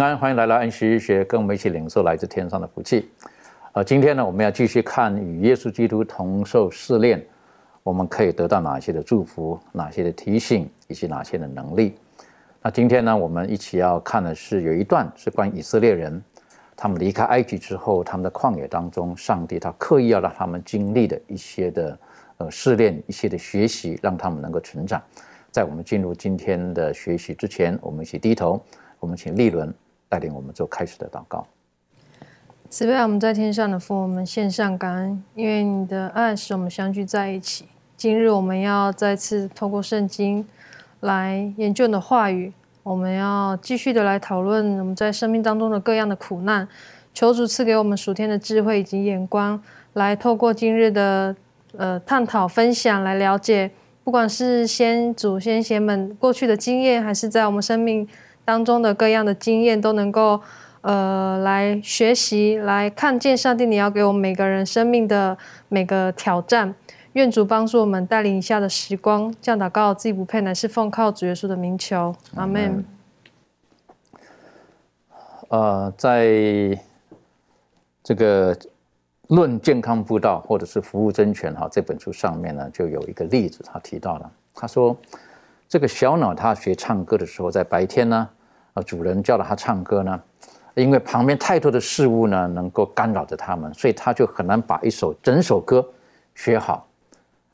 [0.00, 3.10] 平安，欢迎来到安息日学，跟我们一起领受来自天上的福气。
[3.72, 7.22] 呃，今天呢，我们要继续看与耶稣基督同受试炼，
[7.82, 11.96] 我们可以得到哪些的祝福，哪些的提醒，以及哪些的能力。
[12.62, 16.24] 那今天呢，我们一起要看的是有一段是关于以色列人，
[16.74, 21.98] 他们离开埃及之后，他们的旷野当中，上帝他刻意要让他们经历的一些的
[22.38, 25.02] 呃试炼，一些的学习，让他们能够成长。
[25.50, 28.64] 在我们进入今天的学习之前，我们一起低头，
[28.98, 29.70] 我们请立伦
[30.10, 31.46] 带领我们做开始的祷告。
[32.68, 37.64] 慈悲我们在天上的父，我们献上感恩，因为你的爱使我们相聚在一起。
[37.96, 40.46] 今日我们要再次透过圣经
[41.00, 46.68] 来研究你的话语，我们要继续的来讨论我们在生命当中的各样的苦难。
[47.12, 49.60] 求主赐给我们属天的智慧以及眼光，
[49.94, 51.34] 来透过今日的
[51.76, 53.70] 呃探讨分享来了解，
[54.04, 58.06] 不管是先祖先贤们过去的经验，还是在我们生命
[58.44, 60.40] 当中的各样的经验，都能够。
[60.82, 65.36] 呃，来学习，来看见上帝，你要给我们每个人生命的
[65.68, 66.74] 每个挑战。
[67.12, 72.82] 愿主帮助我们带领以下的时光，这样祷告自己不配，乃是奉靠主耶稣的名求，阿门。
[75.48, 76.24] 呃，在
[78.02, 78.56] 这个
[79.28, 84.96] 《论健康辅导》或者是服务真权哈这本书上面呢，就有一个例子，他提到了，他说
[85.68, 88.26] 这个小鸟它学唱歌的时候，在白天呢，
[88.82, 90.20] 主人叫了它唱歌呢。
[90.74, 95.86] 因为旁边太多的事物呢，能够干扰着他们，所以他就很难把一首整首歌
[96.34, 96.86] 学好。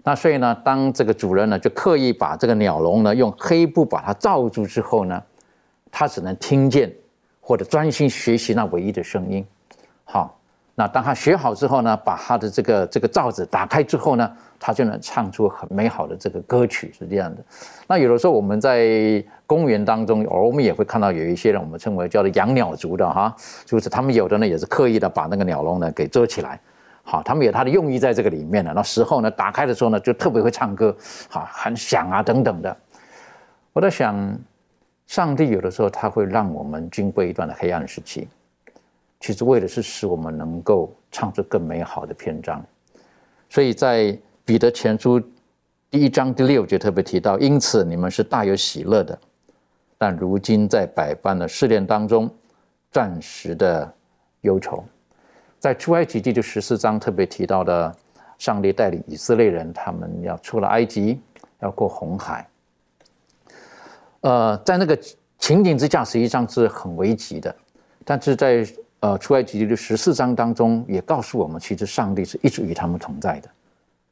[0.05, 5.21] 那所以呢，当这个主人呢，就刻意把这个鸟笼呢用黑布把它罩住之后呢，
[5.91, 6.93] 他只能听见
[7.41, 9.45] 或者专心学习那唯一的声音。
[10.05, 10.39] 好，
[10.75, 17.45] 那当他学好之后呢，把他的这个这个罩子打开之后呢，他就能唱出很美好的这个歌曲，是这样的。
[17.87, 23.35] 那有的时候我们在公园当中，偶尔我们也会看到有一些人，我们称为叫做养鸟族的哈，
[23.65, 26.61] 就是他们有的呢也是刻意的把那个鸟笼呢给遮起来，
[27.03, 28.73] 好，他们有他的用意在这个里面的。
[28.73, 30.97] 那时候呢打开的时候呢就特别会唱歌，
[31.29, 32.77] 好，很响啊等等的。
[33.73, 34.37] 我在想，
[35.07, 38.27] 上帝有的时候他会让我们经过一段的黑暗时期，
[39.21, 42.65] 其实为的是使我们能够唱出更美好的篇章。
[43.49, 45.21] 所以在彼得前书
[45.91, 49.19] 第一章第六节特别提到，因此你们是大有喜乐的。
[49.99, 52.33] 但如今在百般的试炼当中，
[52.93, 53.93] 暂时的
[54.43, 54.85] 忧愁，
[55.59, 57.93] 在出埃及记的十四章特别提到的，
[58.39, 61.21] 上帝带领以色列人，他们要出了埃及，
[61.59, 62.49] 要过红海。
[64.21, 64.97] 呃，在那个
[65.41, 67.53] 情景之下，实际上是很危急的。
[68.05, 68.65] 但是在
[69.01, 73.49] 呃出埃及记的十四章当中，也告诉我们，其实上帝是一直与他们同在的。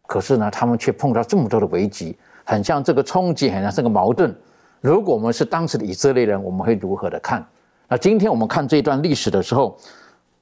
[0.07, 4.35] 可是呢，他们却碰到这么多的危机，很像这个冲击，很像这个矛盾。
[4.81, 7.45] 如果我们是当时的以色列人，我们会如何的看？
[7.89, 9.77] 那今天我们看这一段历史的时候，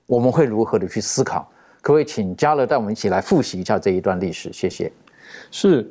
[0.06, 1.48] 我们会如何的去思考？
[1.80, 4.52] 可不可以请嘉乐带我们一起来复习一下这一段历史？
[4.52, 4.92] 谢谢。
[5.50, 5.88] 是，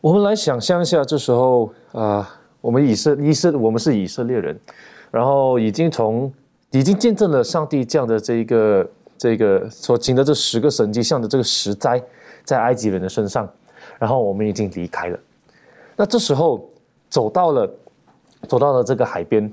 [0.00, 2.28] 我们来想象一下，这时候啊，
[2.60, 4.58] 我们以色以色我们是以色列人，
[5.10, 6.32] 然后已经从
[6.70, 12.02] 已经见证了上帝这样的这一个这个所行的这十个神迹，像的这个十灾
[12.44, 13.50] 在埃及人的身上，
[13.98, 15.18] 然后我们已经离开了。
[15.96, 16.64] 那这时候。
[17.10, 17.70] 走到了，
[18.48, 19.48] 走到了这个海边，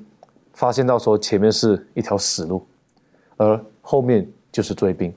[0.54, 2.66] 发现到说前面是一条死路，
[3.38, 5.14] 而后面就是追兵。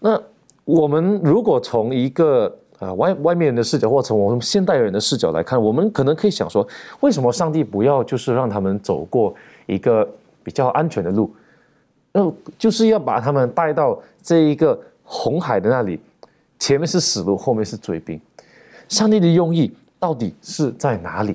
[0.00, 0.20] 那
[0.64, 6.66] 我们如果从一个啊外外面人的视角，或从我们现代人的视角来看，我们可能可以想说，
[6.98, 9.32] 为什么上帝不要就是让他们走过
[9.66, 10.08] 一个
[10.42, 11.32] 比较安全的路，
[12.10, 16.00] 那就是要把他们带到这一个红海的那里，
[16.58, 18.20] 前面是死路，后面是追兵。
[18.88, 19.72] 上帝的用意。
[20.00, 21.34] 到底是在哪里？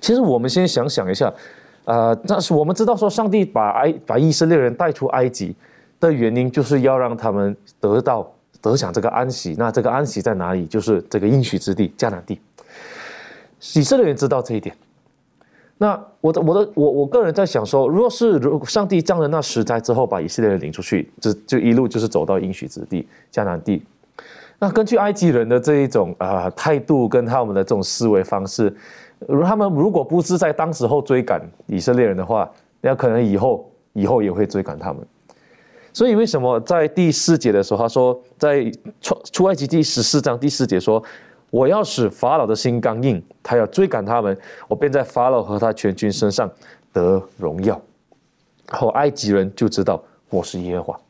[0.00, 1.32] 其实我们先想想一下，
[1.84, 5.54] 呃，但是我们知道说，上帝把埃把以色列人带出埃及
[6.00, 8.28] 的原因，就是要让他们得到
[8.60, 9.54] 得享这个安息。
[9.56, 10.66] 那这个安息在哪里？
[10.66, 12.40] 就是这个应许之地迦南地。
[13.76, 14.76] 以色列人知道这一点。
[15.80, 23.80] 那我的我的我我个人在想说，若是如上帝降了那十灾之后，把以色列人领出去，就就一路就是走到应许之地迦南地。
[24.58, 28.74] 那根据埃及人的这一种啊态度跟他们的这种思维方式，
[29.28, 35.00] 如他们如果不是在当时候追赶以色列人的话，那可能以后以后也会追赶他们。
[35.92, 38.68] 所以为什么在第四节的时候，他说在
[39.00, 41.00] 出出埃及第十四章第四节说。
[41.50, 44.36] 我要使法老的心刚硬，他要追赶他们，
[44.68, 46.50] 我便在法老和他全军身上
[46.92, 47.80] 得荣耀。
[48.68, 51.00] 后埃及人就知道我是耶和华。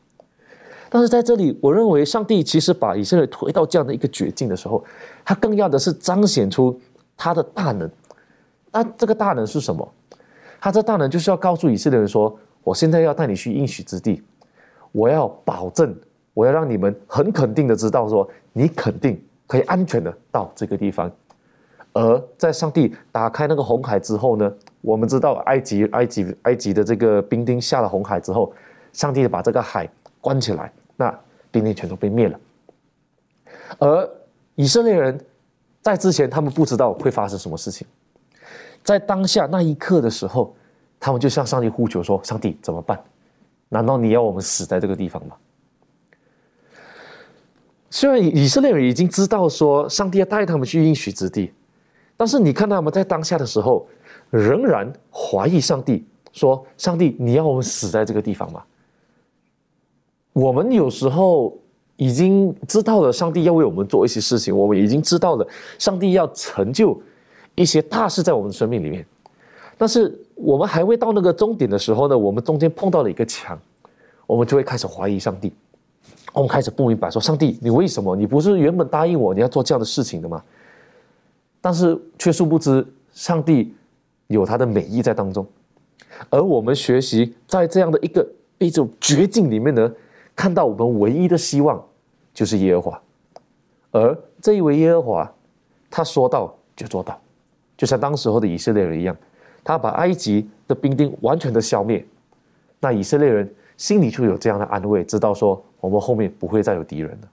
[0.88, 4.82] 但是在这里，我认为上帝其实把以色列推到这样的一个绝境的时候，
[5.25, 6.81] 他更要的是彰显出
[7.17, 7.91] 他的大能。
[8.70, 9.87] 那这个大能是什么？
[10.61, 14.23] 他这大能就是要告诉以色列人说：我现在要带你去应许之地，
[14.93, 15.94] 我要保证，
[16.32, 19.20] 我要让你们很肯定的知道说，你肯定。
[19.49, 21.11] 可以安全的到这个地方，
[21.95, 24.53] 而在上帝打开那个红海之后呢，
[24.83, 28.53] 我们知道埃及、埃及、埃及的这个兵丁下了红海之后，
[28.93, 29.89] 上帝把这个海
[30.21, 31.19] 关起来，那
[31.50, 32.39] 兵丁全都被灭了。
[33.79, 34.09] 而
[34.55, 35.19] 以色列人
[35.81, 37.87] 在之前他们不知道会发生什么事情，
[38.85, 40.55] 在当下那一刻的时候，
[41.01, 43.03] 他们就向上帝呼求说：“上帝怎么办？
[43.71, 45.35] 难道你要我们死在这个地方吗？”
[47.90, 51.52] 虽然以色列人已经知道说上帝要带他们去应许之地，
[52.17, 53.87] 但是你看他们在当下的时候，
[54.31, 58.62] 仍然怀疑上帝，说：“上帝，你要我们死在这个地方吗？”
[60.35, 61.56] 我们有时候
[61.96, 65.49] 已经知道了上帝要为我们做一些事情，我们已经知道了
[65.79, 67.00] 上帝要成就
[67.55, 69.05] 一些大事在我们的生命里面，
[69.76, 73.58] 但是我们还未到那个终点的时候呢，我们中间碰到了一个墙，
[74.26, 75.52] 我们就会开始怀疑上帝。
[76.33, 78.15] 我们开始不明白，说上帝，你为什么？
[78.15, 80.43] 你不是原本答应我你要做这样的事情的吗？
[81.61, 83.75] 但是却殊不知，上帝
[84.29, 85.47] 有他的美意在当中。
[86.31, 88.27] 而我们学习在这样的一个
[88.59, 89.93] 一种绝境里面呢，
[90.37, 91.83] 看到我们唯一的希望
[92.33, 93.03] 就是耶和华。
[93.91, 95.35] 而这一位耶和华，
[95.91, 97.21] 他说到就做到，
[97.77, 99.17] 就像当时候的以色列人一样，
[99.65, 102.05] 他把埃及的兵丁完全的消灭，
[102.81, 105.65] 那以色列人心里就有这样的安慰，知道说。
[105.81, 107.29] 我们后面不会再有敌人了。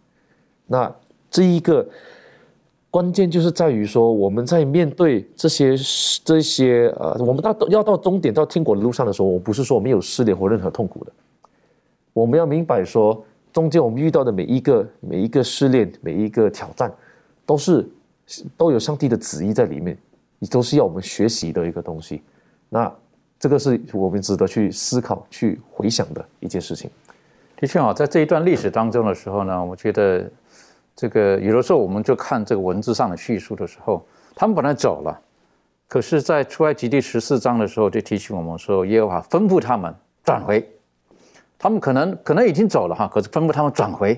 [0.67, 0.95] 那
[1.31, 1.83] 这一个
[2.91, 5.75] 关键就是在于说，我们在面对这些
[6.23, 11.11] 这些呃，我们到要到终点到天国的路上的时候，我不是说没有失恋或任何痛苦的。
[12.13, 16.93] 我们要明白说，中间我们遇到的每一个每一个失恋、每一个挑战，
[17.47, 17.89] 都是
[18.55, 19.97] 都有上帝的旨意在里面，
[20.37, 22.21] 也都是要我们学习的一个东西。
[22.69, 22.95] 那
[23.39, 26.89] 这个是我们值得去思考、去回想的一件事情。
[27.57, 30.29] 的确啊，在这一段历史当中的时候呢，我觉得
[30.95, 34.05] 这个有的时候我们就看这个文字上的叙述的时候，
[34.35, 35.21] 他们本来走了，
[35.87, 39.93] 可是，在出埃及第十四章的时候就提醒我们说，耶和华吩咐他们
[40.23, 40.67] 转回，
[41.57, 44.13] 他们可能可能已经走了哈，可是吩咐他们转回，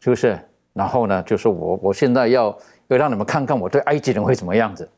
[0.00, 0.38] 是不是？
[0.74, 2.56] 然后呢，就是我我现在要
[2.88, 4.88] 要让你们看看我对埃及人会怎么样子，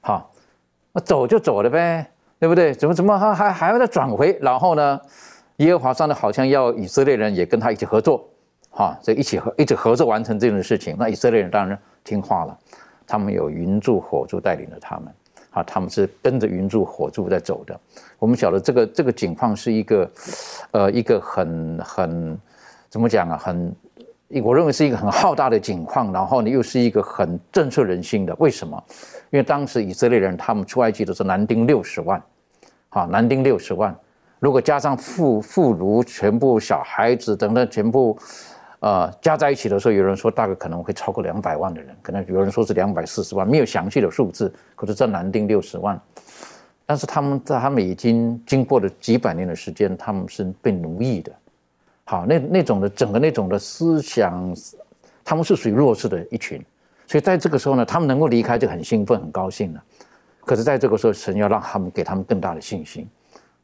[0.00, 0.30] 好，
[0.92, 2.74] 那走就走了呗，对不对？
[2.74, 4.38] 怎么怎么还还还要再转回？
[4.40, 5.00] 然后呢？
[5.58, 8.24] 耶和华上呢，好像要以色列人也跟他一起合作，
[8.70, 10.94] 哈，这一起合一起合作完成这件事情。
[10.96, 12.56] 那以色列人当然听话了，
[13.04, 15.12] 他们有云柱火柱带领着他们，
[15.50, 17.76] 啊，他们是跟着云柱火柱在走的。
[18.20, 20.08] 我们晓得这个这个景况是一个，
[20.70, 22.38] 呃，一个很很
[22.88, 23.36] 怎么讲啊？
[23.36, 23.74] 很，
[24.44, 28.32] 我认为是一个很浩大的景况，然后呢，又是一个很震慑人心的。
[28.38, 28.80] 为什么？
[29.30, 32.22] 因为当时以色列人他们出埃及的是男丁六十万，
[32.88, 33.94] 好，男丁六十万。
[34.38, 38.16] 如果加上妇妇孺全部小孩子等等全部，
[38.80, 46.00] 呃加在一起的时候，有人说大概可能会超过两百万的人，可能有人说是两百四十万，没有详细的数字，可是这男丁六十万。
[46.86, 51.32] 但是他们在他们已经经过了几百年的时间，他们是被奴役的，
[52.04, 54.54] 好那那种的整个那种的思想，
[55.22, 56.64] 他们是属于弱势的一群，
[57.08, 59.82] 所以在这个时候呢，他们能够离开就很兴奋很高兴了。
[60.44, 63.04] 可是在这个时候，神要让他们给他们更大的信心。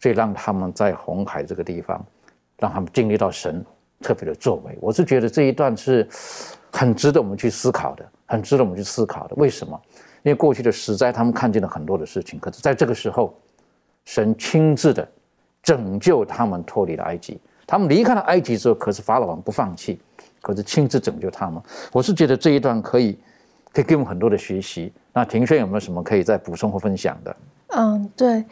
[0.00, 2.04] 所以让他们在红海这个地方，
[2.58, 3.64] 让他们经历到神
[4.02, 4.76] 特别的作为。
[4.78, 6.06] 我是觉得这一段是
[6.70, 9.34] 很值得我们去思考的，很值得我们去思考的。
[9.36, 9.80] 为什么？
[10.22, 13.34] 因为过去的实灾，他们看见了很多的事情，可是在这个时候，
[14.04, 15.08] 神亲自的
[15.62, 17.40] 拯救他们脱离了埃及。
[17.66, 19.98] 他们离开了埃及之后，可是法老王不放弃，
[20.42, 21.62] 可是亲自拯救他们。
[21.92, 23.18] 我是觉得这一段可以
[23.74, 24.90] 可以给我们很多的学习。
[25.12, 27.36] 那庭轩有没有什么可以再补充或分享的？
[27.76, 28.44] 嗯，对，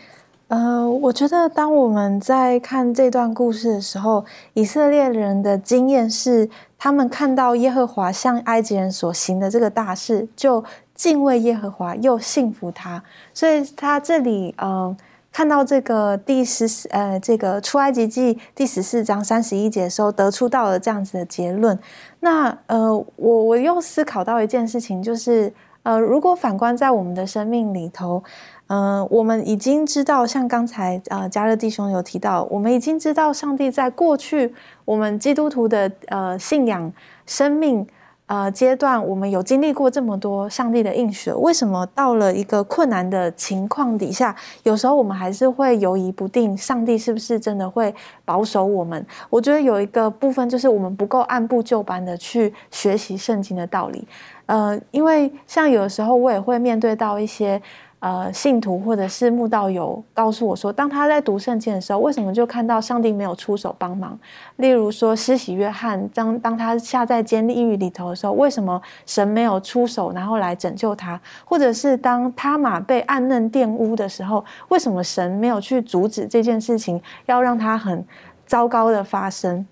[0.48, 10.62] 呃，我觉得当我们在看这段故事的时候，以色列人的经验是，他们看到耶和华向埃及人所行的这个大事，就
[10.94, 13.02] 敬畏耶和华，又信服他。
[13.32, 14.96] 所以他这里，嗯。
[15.32, 21.78] 看到这个第十四呃，这个出埃及记第十四章三十一节的时候，得出到了这样子的结论。
[22.20, 25.52] 那呃，我我又思考到一件事情，就是
[25.84, 28.22] 呃，如果反观在我们的生命里头，
[28.66, 36.92] 嗯，我们已经知道，像刚才呃加勒弟兄有提到，我们已经知道上帝在过去我们基督徒的呃信仰
[37.24, 37.86] 生命。
[38.32, 49.06] 呃，阶段我们有经历过这么多上帝的应许，为什么到了一个困难的情况底下，有时候我们还是会犹疑不定，上帝是不是真的会保守我们？
[49.28, 54.08] 我觉得有一个部分就是我们不够按部就班的去学习圣经的道理。
[54.46, 57.60] 呃，因为像有时候我也会面对到一些。
[58.02, 64.18] 呃，信徒或者是慕道友告诉我说，当他在读圣经的时候，为什么就看到上帝没有出手帮忙？
[64.56, 71.20] 例如说，施洗约翰当当他下在监狱里头的时候，为什么神没有出手，然后来拯救他？
[71.44, 78.04] 或者是当他马被暗嫩玷污的时候，为什么神没有去阻止这件事情，要让他很
[78.44, 79.64] 糟糕的发生？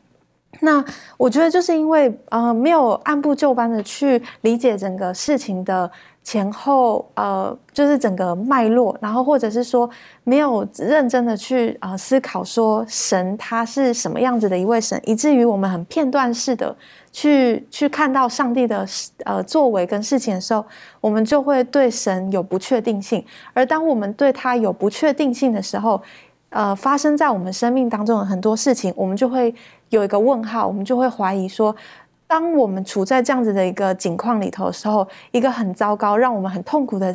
[0.61, 0.85] 那
[1.17, 5.91] 我觉得就是因为呃，没有按部就班的去理解整个事情的。
[6.23, 9.89] 前后呃，就是整个脉络，然后或者是说
[10.23, 16.77] 没有认真的去啊思考说神他是什么样子的一位神，以至于我们很片段式的
[17.11, 18.87] 去去看到上帝的
[19.25, 20.65] 呃作为跟事情的时候，
[21.01, 23.25] 我们就会对神有不确定性。
[23.55, 26.01] 而当我们对他有不确定性的时候，
[26.51, 29.53] 呃，发生在我们生命当中的很多事情，我们就会
[29.89, 31.75] 有一个问号，我们就会怀疑说。
[32.31, 37.13] 当我们处在这样子的一个境况里头的时候，一个很糟糕、让我们很痛苦的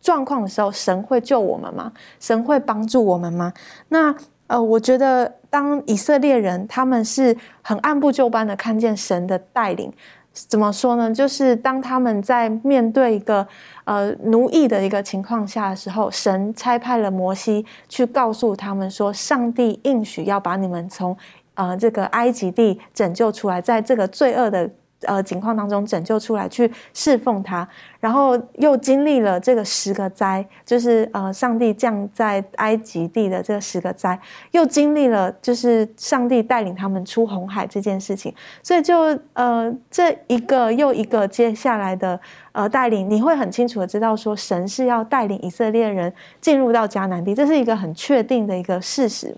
[0.00, 1.92] 状况的时候，神会救我们吗？
[2.18, 3.52] 神会帮助我们吗？
[3.90, 4.12] 那
[4.48, 9.92] 呃，我觉得当以色列人他们是很按部就班的看见神的带领，
[10.32, 11.14] 怎么说呢？
[11.14, 13.46] 就是当他们在面对一个
[13.84, 21.16] 呃奴役的一个情况下的时候，神差派了摩西去告诉他们说，上帝应许要把你们从。
[21.56, 24.70] 呃，这个埃及地拯救出来，在这个罪恶的
[25.02, 27.68] 呃情况当中拯救出来，去侍奉他，
[28.00, 34.18] 然后又经历了这个十个灾，就是呃上帝降在埃及地的这十个灾，
[34.52, 42.18] 又经历了就是上帝带领他们出红海这件事情，所以就呃这一个又一个接下来的
[42.52, 49.36] 呃带领，你会很清楚的知道说神是要带领以色列人进入到迦南地，这是一个很确定的一个事实，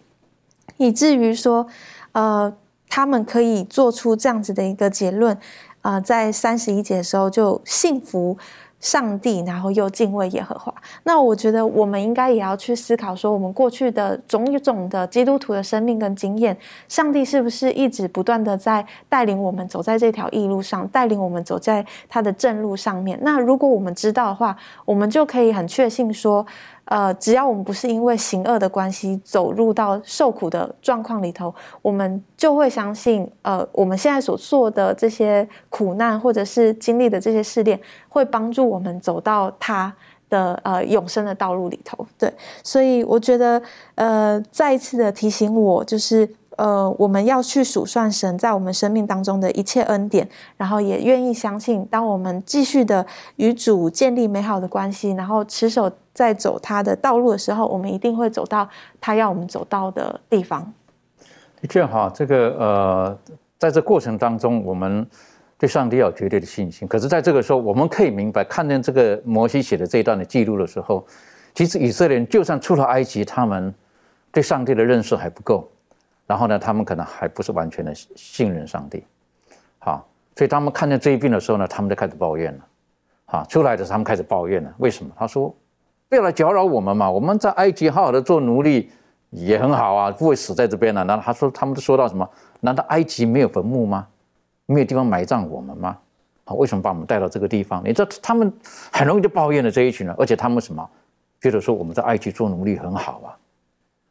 [0.77, 1.67] 以至于说。
[2.13, 2.53] 呃，
[2.89, 5.37] 他们可以做出这样子的一个结论，
[5.83, 8.37] 啊，在三十一节的时候就信服
[8.81, 10.73] 上帝，然后又敬畏耶和华。
[11.03, 16.57] 那我觉得我们应该也要去思考，说我们过去的种种的基督徒的生命跟经验，
[16.89, 23.19] 上帝是不是一直不断的在带领我们走在这条义路上，带领我们走在他的正路上面？
[23.23, 26.47] 那如果我们知道的话，我们就可以很确信说。
[26.89, 37.79] 呃，只要我们不是因为行恶的关系走入到受苦的状况里头，我们就会相信，呃，我们现在所做的这些苦难或者是经历的这些试炼，
[38.09, 39.95] 会帮助我们走到他
[40.31, 42.07] 的呃永生的道路里头。
[42.19, 42.33] 对，
[42.65, 43.63] 所以我觉得，
[43.95, 46.29] 呃，再一次的提醒我，就是。
[46.59, 58.69] 呃，我们要去数算神在我们生命当中的一切恩典，然后也愿意相信，当我们继续的与主建立美好的关系，然后持守在走他的道路的时候，我们一定会走到
[59.01, 60.73] 他要我们走到的地方。
[61.61, 63.19] 的确哈，这个呃，
[63.57, 65.07] 在这过程当中，我们
[65.57, 66.89] 对上帝有绝对的信心。
[66.89, 71.07] 可是，在这个时候，我们可以明白，看见这个摩西写的这一段的记录的时候，
[71.55, 73.73] 其实以色列人就算出了埃及，他们
[74.33, 75.69] 对上帝的认识还不够。
[76.29, 79.03] 然后呢，他们可能还不是完全的信任上帝，
[79.79, 80.07] 好，
[80.37, 82.61] 所以他们看见这一病的时候呢，他们就开始抱怨了，
[83.25, 85.11] 好，出来的时候他们开始抱怨了，为什么？
[85.19, 85.53] 他说，
[86.07, 88.91] 不要来搅扰我们嘛，我们在埃及好好的做奴隶
[89.31, 91.03] 也很好啊，不会死在这边了。
[91.07, 92.29] 然后他说，他们都说到什么？
[92.61, 94.07] 难道埃及没有坟墓吗？
[94.67, 95.97] 没有地方埋葬我们吗？
[96.45, 97.83] 好，为什么把我们带到这个地方？
[97.83, 98.53] 你知道，他们
[98.93, 100.87] 很容易就抱怨了这一群人，而且他们什么？
[101.41, 103.33] 觉得说我们在埃及做奴隶很好啊。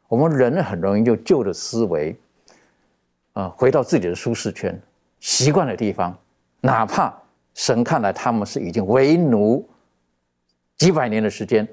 [0.08, 2.16] 我们人很容易就旧的思维，
[3.34, 4.76] 啊，回到自己的舒适圈、
[5.20, 6.16] 习惯的地方，
[6.60, 7.14] 哪怕
[7.54, 9.68] 神看来他们是已经为奴
[10.78, 11.68] 几百年的时间，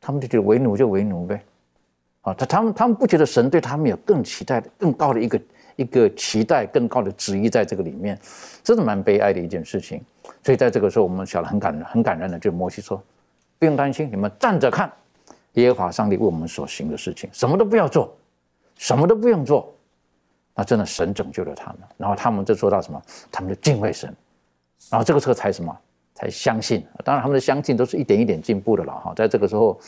[0.00, 1.42] 他们就觉得为奴就为奴呗，
[2.22, 5.40] 啊，他他们他们不觉得神对他们有更期待的、更高的一个
[5.74, 8.16] 一个期待更高的旨意在这个里面，
[8.62, 10.00] 这是蛮悲哀的一件事情。
[10.44, 13.02] 所以在这个时候，我们晓得很感，很感人的，就摩西说
[13.58, 14.90] ：“不用担心，你们站着看
[15.56, 18.10] 耶和华上帝为我们所行的事情，什么都不要做，
[18.76, 19.70] 什么都不用做。”
[20.58, 23.02] 那真的神拯救了他们，然后他们就做到什么？
[23.30, 24.08] 他们就敬畏神，
[24.90, 25.76] 然后这个时候才什么？
[26.14, 26.82] 才相信。
[27.04, 29.12] 当然，他们的相信都是一点一点进步的了哈。
[29.14, 29.78] 在这个时候，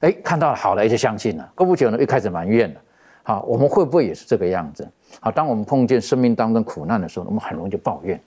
[0.00, 1.52] 哎，看到了好了，就相信了。
[1.54, 2.80] 过不久呢，又开始埋怨了。
[3.24, 4.90] 好，我们会不会也是这个样子？
[5.20, 8.18] 好，当我们碰见生命当中苦难的时候，我们很容易就抱怨。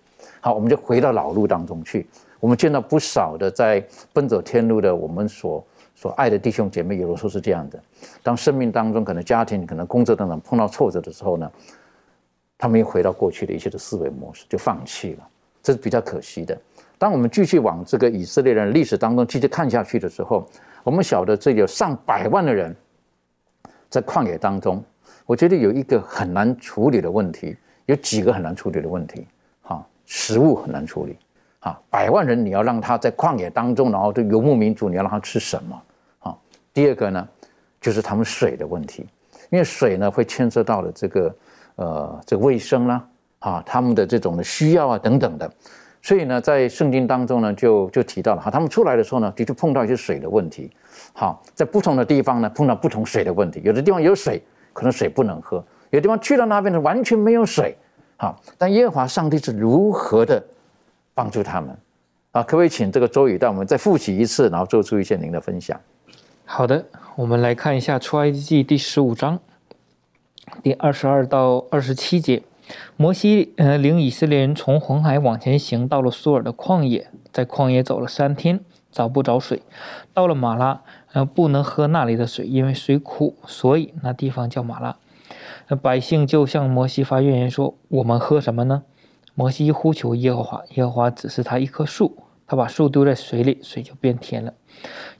[0.41, 2.07] 好，我们就回到老路当中去。
[2.39, 5.65] 我们见到不少的在奔走天路的我们所
[5.99, 7.77] 所爱的弟兄姐妹，有的时候是这样的。
[8.23, 11.51] 当生命当中可能家庭、可能工作等等碰到挫折的时候呢？
[12.57, 15.27] 他们又回到过去的一些的思维模式，就放弃了，
[15.61, 16.57] 这是比较可惜的。
[16.97, 20.47] 当我们继续往这个以色列人历史当中继续看下去的时候，
[20.85, 22.73] 我们晓得这有上百万的人
[23.89, 24.81] 在旷野当中。
[25.25, 29.27] 我觉得有一个很难处理的问题，有几个很难处理的问题。
[29.63, 31.17] 哈，食物很难处理。
[31.59, 35.81] 哈，百万人你要让他在旷野当中，然后这游牧民族你要让他吃什么？
[36.73, 37.27] 第二个呢，
[37.81, 39.05] 就是他们水的问题，
[39.49, 41.35] 因为水呢会牵涉到了这个。
[41.81, 43.07] 呃，这个卫生啦，
[43.39, 45.49] 啊，他们的这种的需要啊，等等的，
[46.01, 50.69] 所以呢，在圣经当中呢，就就提到了哈，他们出来的时候呢，的确碰到一些水的问题，
[51.13, 57.77] 好，在不同的地方呢，碰到不同水的问题，有的地方有水，可能水不能喝；有的地方去到那边呢，完全没有水，
[58.17, 60.43] 好，但耶和华上帝是如何的
[61.13, 61.69] 帮助他们
[62.31, 62.43] 啊？
[62.43, 65.79] 可不可以请这个周宇带我们再复习一次，然后做出一些您的分享？
[66.51, 69.39] 好的，我们来看一下出埃及记第十五章。
[70.63, 72.41] 第二十二到二十七节，
[72.97, 79.61] 摩西呃领以色列人从红海往前行，到了苏尔的旷野，在旷野走了三天，找不着水，
[80.11, 80.81] 到了马拉，
[81.13, 84.97] 呃不能喝那里的水，因为水苦，所以那地方叫马拉。
[85.67, 88.81] 那百姓就向摩西发怨言说：“我们喝什么呢？”
[89.35, 92.17] 摩西呼求耶和华，耶和华指示他一棵树。
[92.47, 94.55] 他把树丢在水里，水就变甜了。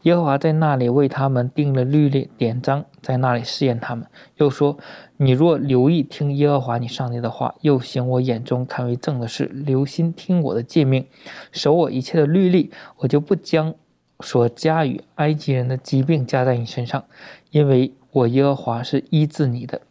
[0.03, 4.05] 耶和华在那里为他们定了律例典章，在那里试验他们。
[4.37, 4.77] 又说
[5.17, 11.05] ：“你若留意听耶和华你上帝的话，又行我眼中看为正的事，留心听我的诫命，
[11.51, 13.73] 守我一切的律例，我就不将
[14.21, 17.03] 所加与埃及人的疾病加在你身上，
[17.51, 19.81] 因为我耶和华是医治你的。”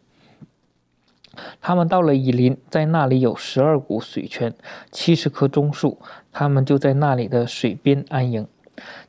[1.61, 4.53] 他们到了以林，在那里有十二股水泉，
[4.91, 5.97] 七十棵棕树，
[6.33, 8.45] 他们就在那里的水边安营。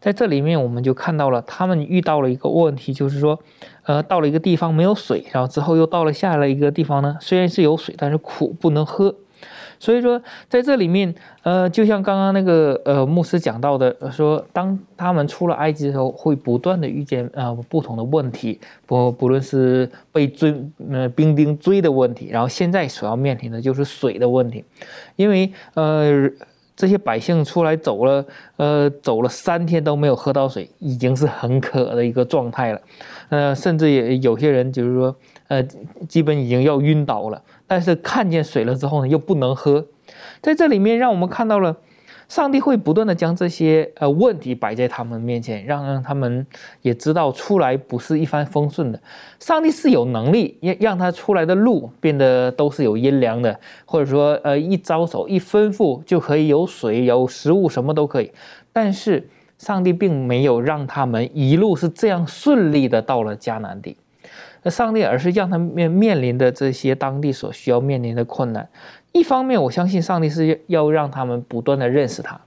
[0.00, 3.38] 在这里面，我们就看到了他们遇到了一个问题，就是说，
[3.84, 9.14] 呃，到了一个地方没有水，然后之后又到了下了一个地方呢，虽然是有水，但是苦不能喝。
[9.78, 20.54] 所以说，在这里面，呃，就像刚刚那个呃牧师讲到的，说当他们出了埃及的时候，会不断的遇见呃不同的问题，不不论是被追
[20.90, 24.62] 呃兵丁追的问题，然后现在所要面临的就是水的问题，
[25.16, 26.28] 因为呃
[26.80, 28.24] 这些百姓出来走了
[28.56, 32.80] 呃走了三天都没有喝到水，已经是很渴的一个状态了，
[33.28, 35.14] 呃，甚至也有些人就是说
[35.48, 35.62] 呃
[36.08, 37.42] 基本已经要晕倒了。
[37.66, 39.86] 但是看见水了之后呢，又不能喝，
[40.40, 41.76] 在这里面让我们看到了，
[42.30, 46.46] 上帝会不断的将这些呃问题摆在他们面前，让让他们
[46.80, 49.00] 也知道出来不是一帆风顺的。
[49.40, 58.30] 上帝是有能力让让他出来的路变得都是有阴凉的，或者说呃一招手一吩咐就可以有水有食物什么都可以。
[58.72, 63.96] 但是上帝并没有让他们一路是这样顺利的到了迦南地。
[64.62, 68.68] 那上帝而是让他们面面临的这些当地所需要面临的困难，
[69.12, 72.40] 一方面我相信上帝是要让他们不断的认识他，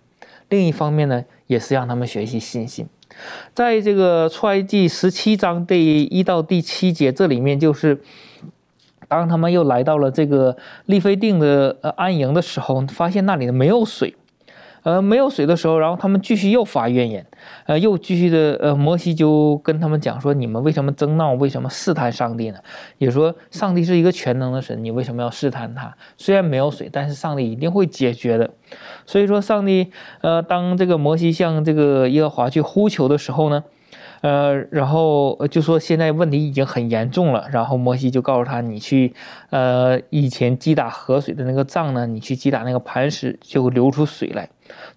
[0.50, 2.88] 另一方面呢，也是让他们学习信心。
[3.54, 8.02] 在这个出埃及十七章第一到第七节这里面，就是
[9.08, 14.16] 当他们又来到了这个利非定的呃安营的时候，发现那里没有水。
[14.84, 17.26] 呃，没有水的时候，然后他们继续又发怨言，
[17.66, 21.34] 呃，又继续的，呃，摩西就跟他们讲说：你们为什么争闹？
[21.34, 22.60] 为什么试探上帝呢？
[22.98, 25.96] 也说上帝是一个全能的神，你为什么要试探他？
[26.18, 28.50] 虽然没有水，但是上帝一定会解决的。
[29.06, 29.92] 所以说，上帝，
[30.22, 33.64] 呃，当这个摩西向这个耶和华去呼求的时候呢？
[34.22, 39.14] 呃，然后就说现在问题已经很严重了，然后摩西就告诉他，你去，
[39.50, 44.48] 呃，以前击打河水的那个杖呢，你去击打那个磐石，就流出水来，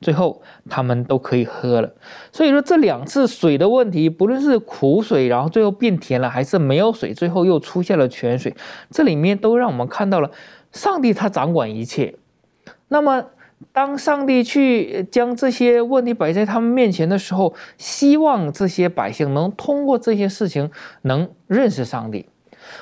[0.01, 1.93] 最后他们都可以喝了。
[2.33, 8.55] 所以说这两次水的问题，不论是苦水，然后最后变甜了，还是没有水，最后又出现了泉水，
[8.91, 10.31] 这里面都让我们看到了
[10.73, 12.15] 上帝他掌管一切。
[12.89, 13.25] 那么。
[13.73, 20.71] 当上帝去将这些问题摆在他们面前的时候，希望这些百姓能通过这些事情
[21.03, 22.27] 能认识上帝。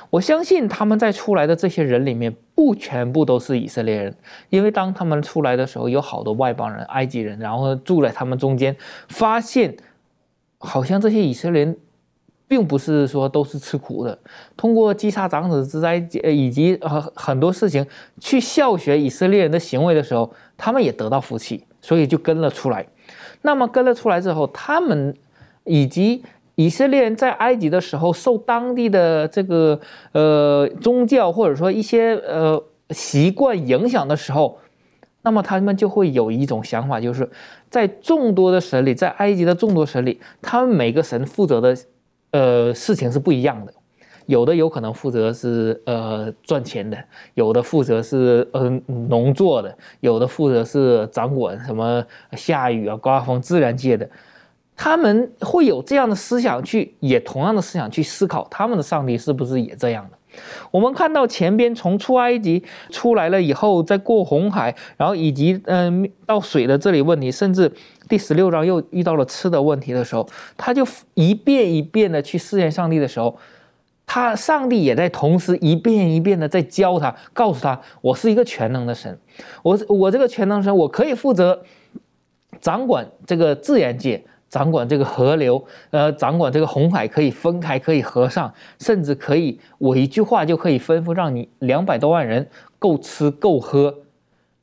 [0.09, 4.15] 我相信他们在出来的这些人里面，不全部都是以色列人，
[4.49, 8.75] 因为当他们出来的时候，有好多外邦人、埃及人，然后住在他们中间，
[9.09, 9.75] 发现
[10.57, 11.77] 好像这些以色列人。
[12.47, 14.15] 并不是说都是吃苦的，
[14.55, 15.95] 通过击杀长子之灾，
[16.25, 17.83] 以及呃很多事情
[18.19, 22.85] 去效学以色列人的行为的时候，他们也得到福气，所以就跟了出来。
[23.41, 25.15] 那么跟了出来之后，他们
[25.63, 26.23] 以及
[26.55, 29.79] 以色列人在埃及的时候受当地的这个
[30.13, 34.57] 呃宗教或者说一些呃习惯影响的时候，
[35.21, 37.29] 那么他们就会有一种想法，就是
[37.69, 41.75] 在众多的神里，在埃及的众多神里，他们每个神负责的。
[42.31, 43.73] 呃，事情是不一样的，
[44.25, 47.01] 有的有可能负责是呃赚钱的，
[47.33, 48.69] 有的负责是呃
[49.07, 54.09] 农作的，有的负责是掌管什么下雨啊、刮风自然界的，
[54.77, 60.17] 他们会有这样的思想去，也同样的思想去思考他们的上帝是不是也这样的。
[60.69, 67.71] 我们看到前边从出埃及出来了以后，再过红海，然后以及嗯到水的这里问题，甚至
[68.09, 73.37] 第十六章又遇到了吃的问题的时候，他就一遍一遍的去试验上帝的时候，
[74.05, 79.17] 他上帝也在同时一遍一遍的在教他，告诉他我是一个全能的神，
[79.63, 81.63] 我我这个全能神，我可以负责
[82.59, 84.21] 掌管这个自然界。
[84.55, 92.47] 掌管这个河流，呃，掌管这个红海可以分开，可以合上，甚至可以我一句话就可以吩咐让你两百多万人
[92.79, 93.93] 够吃够喝，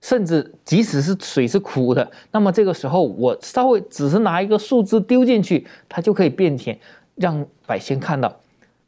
[0.00, 6.78] 甚至即使是水是苦的，那么这个时候我稍微只是拿一个树枝丢进去，它就可以变甜，
[7.16, 8.35] 让百姓看到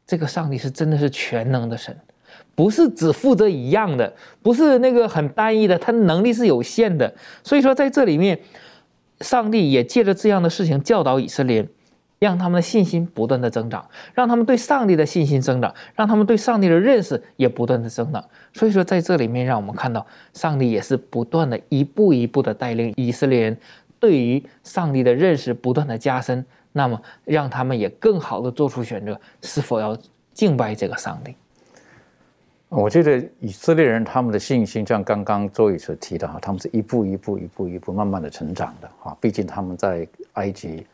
[0.07, 1.95] 这个上帝是真的是全能的神，
[2.55, 7.13] 不是只负责一样的，不是那个很单一的，他能力是有限的，
[7.43, 8.39] 所以说在这里面。
[9.25, 11.69] 上帝也借着这样的事情教导以色列人，
[12.19, 13.83] 让他们的信心不断的增长，
[14.13, 18.23] 让他们对上帝的信心增长，让他们对上帝的认识也不断的增长。
[18.53, 23.57] 所以说，在这里面，让我们看到上帝也是不断的一步一步的带领以色列人
[23.99, 29.97] 对于上帝的认识不断的加深，那么让他们也更好的做出选择，是否要
[30.33, 31.35] 敬拜这个上帝。
[32.69, 39.15] 我觉得以色列人他们的信心，像刚刚周宇所提的哈，他们是一步一步、一步一步慢慢的成长的哈。
[39.21, 40.85] 毕竟他们在埃及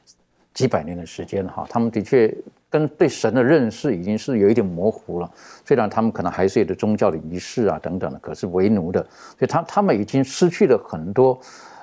[0.54, 2.32] 几百年的时间哈，他们的确
[2.70, 5.32] 跟对神的认识已经是有一点模糊了。
[5.66, 9.02] 虽然他们可能还是有的宗教的仪式啊等等的，可是为奴的，
[9.40, 11.40] 所以他他们已经失去了很多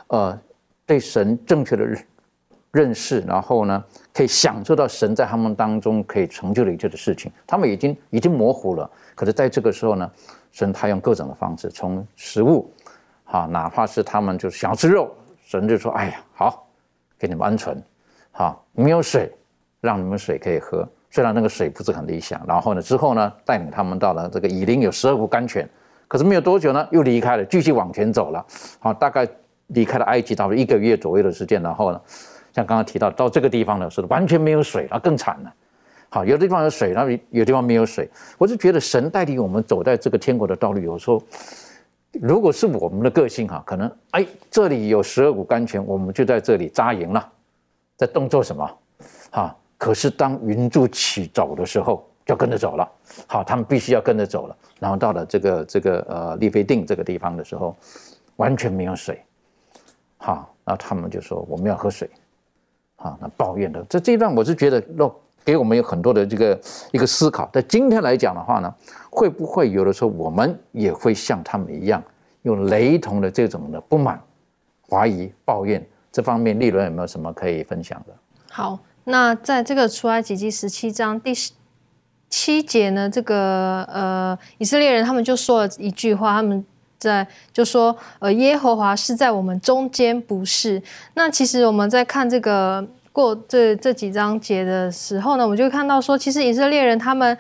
[0.09, 0.39] 呃
[0.87, 2.05] 对神正确的认
[2.73, 3.83] 认识，然后呢
[4.19, 8.91] 可以享受到神在他们当中可以成就的一切的事情，他们已经已经模糊了。
[9.15, 10.11] 可是，在这个时候呢，
[10.51, 12.69] 神他用各种的方式，从食物，
[13.25, 15.09] 哈，哪怕是他们就想要吃肉，
[15.47, 16.67] 神就说：“哎呀，好，
[17.17, 17.77] 给你们鹌鹑，
[18.33, 19.33] 好，没有水，
[19.81, 20.85] 让你们水可以喝。
[21.13, 22.45] 虽然那个水不是很理想。
[22.45, 25.69] 然后呢，之后呢，带领他们到了这个以林有十二股甘泉。
[26.09, 28.45] 可是没有多久呢，又离开了，继续往前走了。
[28.81, 29.25] 好，大概
[29.69, 31.63] 离开了埃及，到了一个月左右的时间。
[31.63, 32.01] 然后呢，
[32.53, 35.55] 像刚刚提到，到这个地方呢，是完全没有水，那更惨了。”
[36.11, 38.09] 好，有的地方有水，那有地方没有水。
[38.39, 41.23] 我就觉得神带领我们走在这个天国的道路，有时候
[42.13, 47.31] 如果是我们的个性哈，可能哎这里有十二股甘泉，我们就在这里扎营了，
[47.95, 48.79] 在动作什么？
[49.31, 52.91] 哈，可是当云柱起走的时候，就跟着走了。
[53.27, 54.57] 好，他们必须要跟着走了。
[54.81, 57.77] 然后到了这个这个呃利非定这个地方的时候，
[58.37, 59.23] 完全没有水。
[60.17, 62.09] 好，那他们就说我们要喝水。
[62.99, 65.19] 啊，那抱怨的这这一段，我是觉得若。
[65.45, 66.61] 给我们有很多的这个
[66.93, 68.71] 一个思考，在今天来讲的话呢，
[69.09, 72.03] 会不会有的时候我们也会像他们一样，
[72.43, 74.21] 用雷同的这种的不满、
[74.91, 75.83] 怀疑、抱怨
[76.13, 78.13] 这方面，利润有没有什么可以分享的？
[78.51, 81.53] 好，那在这个出埃及记十七章第十
[82.29, 86.63] 七节呢，这个呃以色列人他们就说了一句话，他们
[86.99, 90.83] 在就说呃耶和华是在我们中间，不是。
[91.15, 92.87] 那其实我们在看这个。
[93.11, 97.37] 过这这几章节的时候呢，我们就看到说，其实以色列人他们。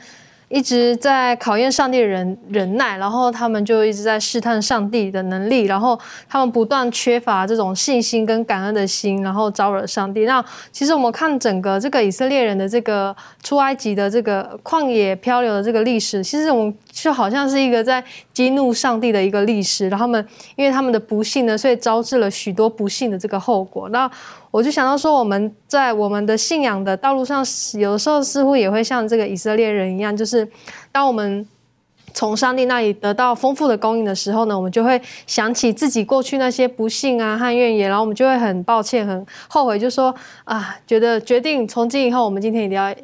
[0.50, 10.24] 一直在考验上帝的忍忍耐，然后他们就一直在试探上帝的能力，然后他们不断缺乏这种信心跟感恩的心，然后招惹上帝。
[10.24, 10.42] 那
[10.72, 18.02] 其实我们看整个这个以色列人的这个出埃及的这个旷野漂流的这个历史，其实我们就好像是一个在
[18.38, 19.88] 激怒上帝的一个历史。
[19.88, 23.88] 然后他们因为他们的不幸呢，所以招致了许多不幸的这个后果。
[23.88, 24.08] 那
[24.52, 27.44] 我就想到说，我们在我们的信仰的道路上，
[27.80, 30.48] 有的时候似乎也会像这个以色列人一样，就是
[30.92, 31.44] 当我们
[32.14, 42.94] 从上帝那里得到丰富的供应的时候呢，我们就会想起自己过去那些不幸啊和怨言，然后我们就会很抱歉、很后悔，就说啊，觉得决定从今以后，我们今天一定要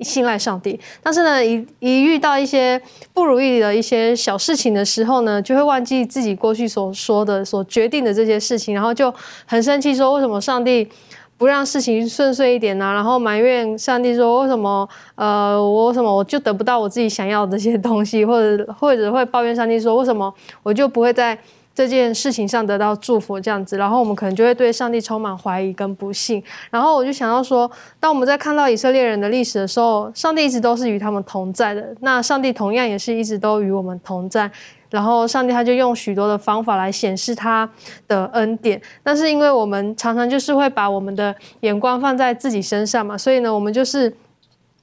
[0.00, 0.78] 信赖上帝。
[1.02, 2.80] 但是呢，一一遇到一些
[3.12, 9.12] 不如意的一些小事情的时候呢，就会忘记自己过去所说的、所决定的这些事情，然后就
[9.46, 10.88] 很生气，说为什么上帝
[11.36, 21.36] 不让事情顺遂一点呢、然后埋怨上帝说为什么呃我为什么我就得不到我自己想要的这些东西，或者或者会抱怨上帝说为什么我就不会在
[21.74, 26.42] 这件事情上得到祝福这样子，然后我们可能就会对上帝充满怀疑跟不信。
[26.70, 31.94] 然后我就想到说，当我们在看到以色列人的历史的时候，上帝一直都是与他们同在的。
[32.00, 34.50] 那上帝同样也是一直都与我们同在。
[34.90, 37.68] 然后上帝他就用许多的方法来显示他
[38.06, 44.14] 的恩典，但是因为我们常常就是会把我们的眼光放在自己身上嘛，所以呢，我们就是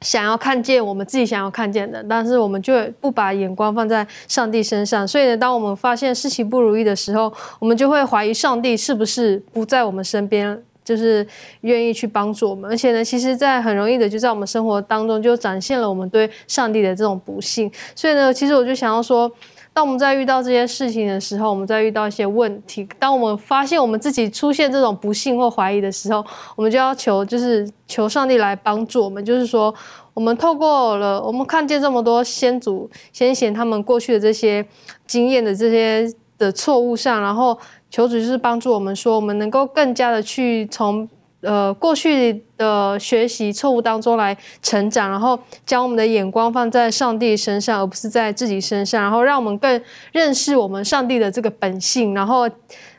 [0.02, 5.08] 想要看见我们自己想要看见的，但是我们就不把眼光放在上帝身上。
[5.08, 10.62] 所以呢，当我们发现事情不如意的时候，我们就会怀疑上帝是不是不在我们身边。
[10.84, 11.26] 就是
[11.62, 17.72] 愿意去帮助我们，而且呢，其实，在很容易的就在我们生活当中就展现了我们对上帝的这种不幸。
[17.96, 19.32] 所以呢，其实我就想要说，
[19.74, 26.24] 当我们在遇到这些事情的时候，我们在遇到一些问题，当我们发现我们自己出现这种不幸或怀疑的时候，
[26.56, 29.24] 我们就要求，就是求上帝来帮助我们。
[29.24, 29.74] 就是说，
[30.14, 34.66] 我们透过了我们看见这么多先祖先贤他们过去的这些
[35.08, 36.06] 经验的这些
[36.38, 37.58] 的错误上，然后
[37.90, 41.08] 求主就是帮助我们说，我们能够更加的去从。
[41.42, 52.48] 呃，过去的学习错误当中来成长，然后将我们的眼光放在上帝身上，而不是在自己身上，然后让我们更认识我们上帝的这个本性，然后，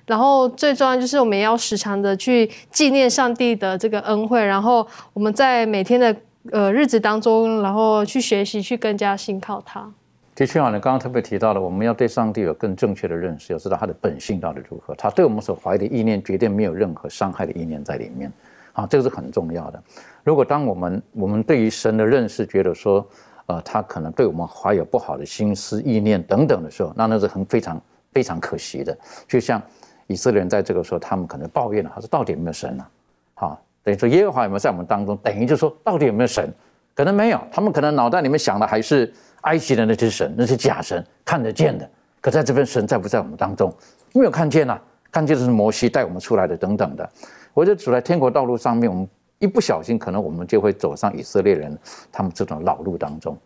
[0.06, 6.14] 然后最重要就是我们也要时常的去纪念上帝的这个恩惠，然后我们在每天的
[6.50, 9.88] 呃日子当中，然后去学习，去更加信靠他。
[10.34, 14.94] 的确啊，你刚刚特别提到了，我们要对上帝有更正确的认识，要知道他的本性到底如何。
[14.94, 18.32] 他对我们所怀的意念，绝对没有任何伤害的意念在里面。
[18.72, 19.82] 啊，这个是很重要的。
[20.24, 23.06] 如果当我们我们对于神的认识觉得说，
[23.44, 27.78] 呃，他可能对我们怀有不好的心思、意念等等的时候，那那是很非常
[28.12, 28.96] 非常可惜的。
[29.28, 29.60] 就像
[30.06, 32.86] 以色列人在这个时候，他们可能抱怨了，他说到底有没有神呢？
[33.34, 35.14] 好，等于说耶和华有没有在我们当中？
[35.18, 36.50] 等于就说到底有没有神？
[36.94, 39.12] 可能没有，他们可能脑袋里面想的还是。
[39.42, 41.88] 埃及的那些神，那些假神看得见的，
[42.20, 43.72] 可在这边神在不在我们当中？
[44.14, 44.78] 没有看见呐，
[45.10, 47.08] 看见的是摩西带我们出来的等等的。
[47.54, 51.78] 我就走在天国道路上面，我们一不小心，可能我们就会走上以色列人
[52.10, 53.36] 他们这种老路当中。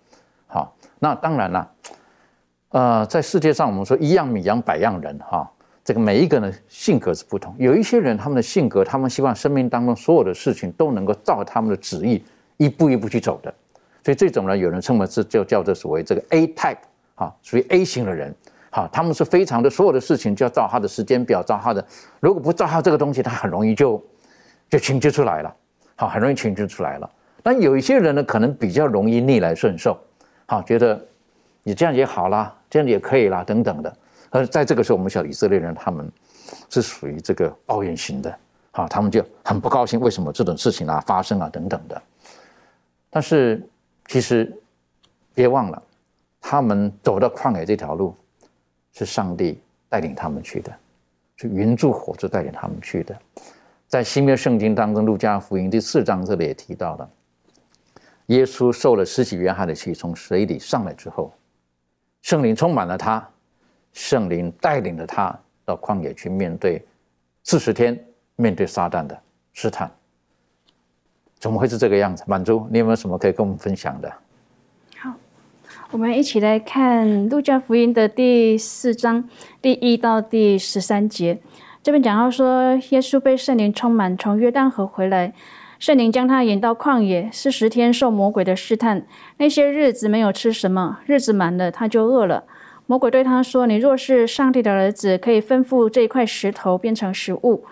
[0.47, 1.71] 好，那当然了，
[2.69, 5.51] 呃，在世界上我们说一样米养百样人哈，
[5.83, 7.55] 这个每一个人性格是不同。
[7.59, 12.23] 有一些人他们的性格，他们希望生命当中所有的事情都能够照他们的旨意
[12.59, 13.53] 一步一步去走的。
[14.07, 16.79] 所以这种呢，有人称为是就叫做所谓这个 A type
[17.17, 18.33] 啊，属于 A 型的人，
[18.71, 21.85] 好，他们是非常的所有的事情就要照他的时间表，照他的，
[22.21, 24.01] 如果不照他这个东西，他很容易就
[24.71, 25.53] 就情绪出来了，
[25.97, 27.11] 好，很容易情绪出来了。
[27.43, 29.99] 但有一些人呢，可能比较容易逆来顺受，
[30.47, 31.05] 好，觉得
[31.65, 33.93] 你这样也好啦，这样也可以啦，等等的。
[34.31, 36.09] 而在这个时候，我们小以色列人他们
[36.71, 38.33] 是属于这个抱怨型的，
[38.71, 42.01] 好，他们就很不高兴，为什么这种事情啊发生啊等等的，
[43.11, 43.69] 但是。
[44.09, 44.53] 其实，
[45.35, 45.83] 别忘了，
[46.41, 48.15] 他们走到旷野这条路，
[48.93, 50.73] 是上帝带领他们去的，
[51.37, 53.17] 是云柱火柱带领他们去的。
[53.89, 57.11] 在新约圣经当中，《路加福音》第四章这里也提到了，
[58.27, 61.33] 耶稣受了施洗约翰的气，从水里上来之后，
[62.23, 63.29] 圣灵充满了他，
[63.93, 66.85] 圣灵带领着他到旷野去面对
[67.45, 67.99] 四十天
[68.37, 69.21] 面对撒旦的
[69.53, 69.91] 试探。
[71.39, 72.25] 怎么会是这个样子？
[72.27, 74.13] 满足，你有没有什么可以跟我们分享的？
[74.99, 75.13] 好，
[75.91, 79.29] 我们一起来看《路加福音》的第四章
[79.61, 81.39] 第一到第十三节。
[81.83, 85.33] 这边讲到说，耶稣被圣灵充满，从约旦河回来，
[85.79, 89.07] 圣灵将他引到旷野，四十天受魔鬼的试探。
[89.37, 92.43] 那些日子没有吃什么，日子满了，他就饿了。
[92.87, 97.65] 魔鬼对他说：“你若是上帝的儿子，可以吩咐这一块石头变成食物。”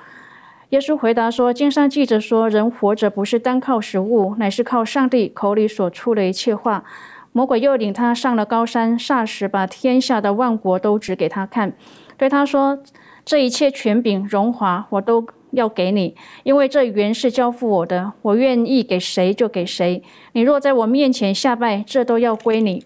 [0.74, 6.82] 耶稣回答说：“经上记着说，人活着不是单靠食物，乃是靠上帝口里所出的一切话。”
[7.30, 11.74] 魔鬼又领他上了高山，霎时把天下的万国都指给他看，
[12.16, 12.80] 对他说
[13.24, 20.02] ：“这一切权柄、荣华，我都要给你，因为这原是交付我的，我愿意给谁就给谁。
[20.32, 22.84] 你若在我面前下拜，这都要归你。”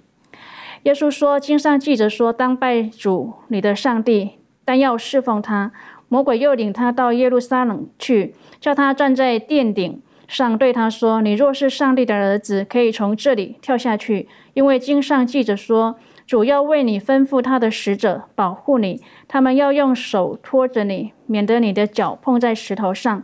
[0.85, 4.33] 耶稣说：“经上记着说，当拜主你的上帝，
[4.67, 5.73] 但要侍奉他。”
[6.09, 23.23] 魔鬼又领他到耶路撒冷去，叫他站在殿顶上，对他说：“你若是上帝的儿子，可以从这里跳下去，因为经上记着说，主要为你吩咐他的使者保护你，他们要用手托着你，免得你的脚碰在石头上。”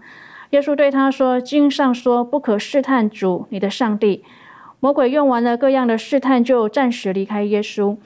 [0.51, 4.23] 耶稣对他说：“经上说，不可试探主你的上帝。”
[4.79, 7.97] 魔鬼用完了各样的试探，就暂时离开耶稣。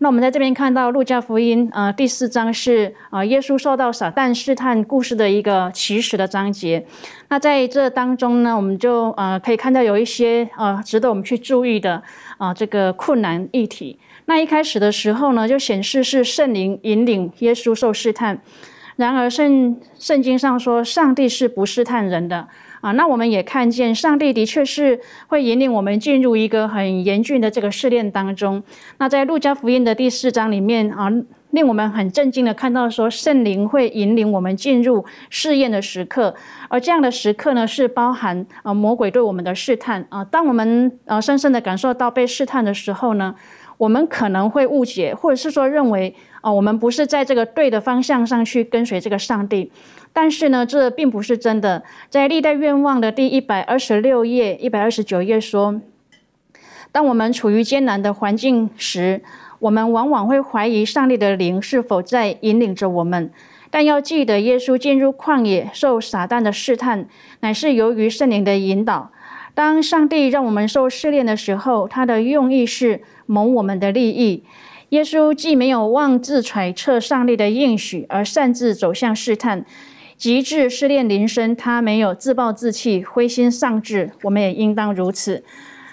[0.00, 6.86] 那我们在这边看到路加福音，呃，第四章是啊，耶稣受到撒旦试探故事的一个起始的章节。
[7.28, 12.00] 那在这当中呢，我们就呃可以看到有一些呃值得我们去注意的
[12.36, 13.98] 啊这个困难议题。
[14.26, 18.40] 那一开始的时候呢，就显示是圣灵引领耶稣受试探。
[18.94, 22.46] 然而圣圣经上说，上帝是不试探人的。
[22.80, 28.62] 啊，那我们也看见，上帝的确是会引领我们进入一个很严峻的这个试炼当中。
[28.98, 31.10] 那在路加福音的第四章里面啊，
[31.50, 36.34] 令我们很震惊的看到说，圣灵会引领我们进入试验的时刻，
[36.68, 40.24] 而这样的时刻呢，是包含啊魔鬼对我们的试探啊。
[40.24, 43.34] 当我们呃深深的感受到被试探的时候呢，
[43.76, 49.72] 我们可能会误解，或者是说认为啊，我们不是在这个对的方向上去跟随这个上帝。
[50.12, 51.82] 但是呢，这并不是真的。
[52.08, 55.80] 在历代愿望的第一百二十六页、一百二十九页说，
[56.90, 59.22] 当我们处于艰难的环境时，
[59.60, 63.30] 我们往往会怀疑上帝的灵是否在引领着我们。
[63.70, 67.06] 但要记得，耶稣进入旷野受撒旦的试探，
[67.40, 69.10] 乃是由于圣灵的引导。
[69.54, 74.44] 当上帝让我们受试炼的时候，他的用意是谋我们的利益。
[74.90, 79.66] 耶稣既没有妄自揣测上帝的应许，而擅自走向试探。
[80.18, 85.44] 极致试炼铃声，他没有自暴自弃、灰心丧志，我们也应当如此。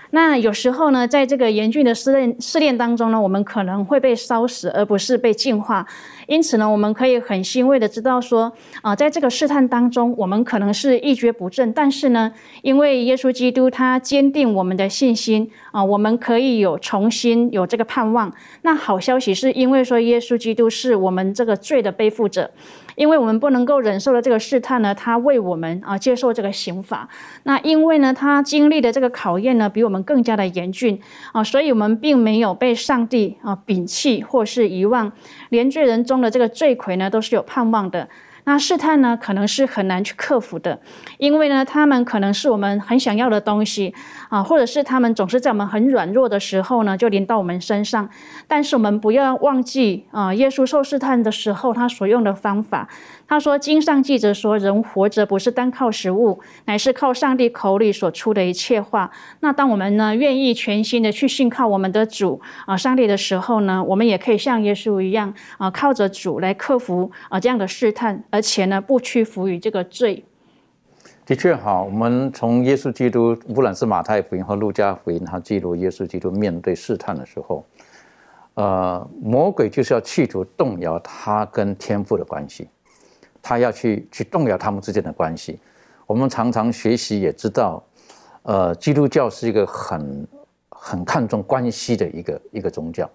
[0.10, 5.86] 那有时候呢，在这个严峻的试炼试炼当中呢，我们可能会被烧死，而不是被净化。
[6.26, 12.32] 因此呢，我们可以很欣慰的知道说，啊，在这个试探当中，我们可能是一蹶不振，但是呢，
[12.64, 18.34] 因为耶稣基督他坚定我们的信心啊，我们可以有重新有这个盼望。
[18.64, 22.50] 那好消息是因为说，耶稣基督是我们这个罪的背负者。
[22.96, 27.08] 因为我们不能够忍受的这个试探呢，他为我们啊接受这个刑罚。
[27.44, 31.00] 那因为呢，他经历的这个考验呢，比我们更加的严峻
[31.32, 35.12] 啊，所以我们并没有被上帝啊摒弃或是遗忘。
[35.50, 38.08] 连罪人中的这个罪魁呢，都是有盼望的。
[38.46, 40.80] 那试探呢，可能是很难去克服的，
[41.18, 43.94] 因为呢，他们可能是我们很想要的东西
[44.30, 48.08] 啊，或者是他们总是在我们很软弱的时候呢，就临到我们身上。
[48.48, 52.88] 但是我们不要忘记啊，耶稣受试探的时候，他所用的方法。
[53.28, 59.10] 他说：“经上记着说，人活着不是单靠食物，乃是靠上帝口里所出的一切话。
[59.40, 70.24] 那当我们呢，愿意全心的去信靠我们的主啊，上帝的时候呢，我们也可以像耶稣一样啊，靠着主来克服啊这样的试探，而且呢，不屈服于这个罪。”
[71.26, 77.66] 的确好，我们从耶稣基督，无论是马太福音和路加福音，他记录耶稣基督面对试探的时候，
[78.54, 82.70] 呃，魔鬼就是要企图动摇他跟天父的关系。
[83.48, 85.60] 他要去去动摇他们之间的关系。
[86.08, 87.84] 我们常常学习也知道，
[88.42, 90.28] 呃，基督教是一个很
[90.70, 93.08] 很看重关系的一个一个宗教。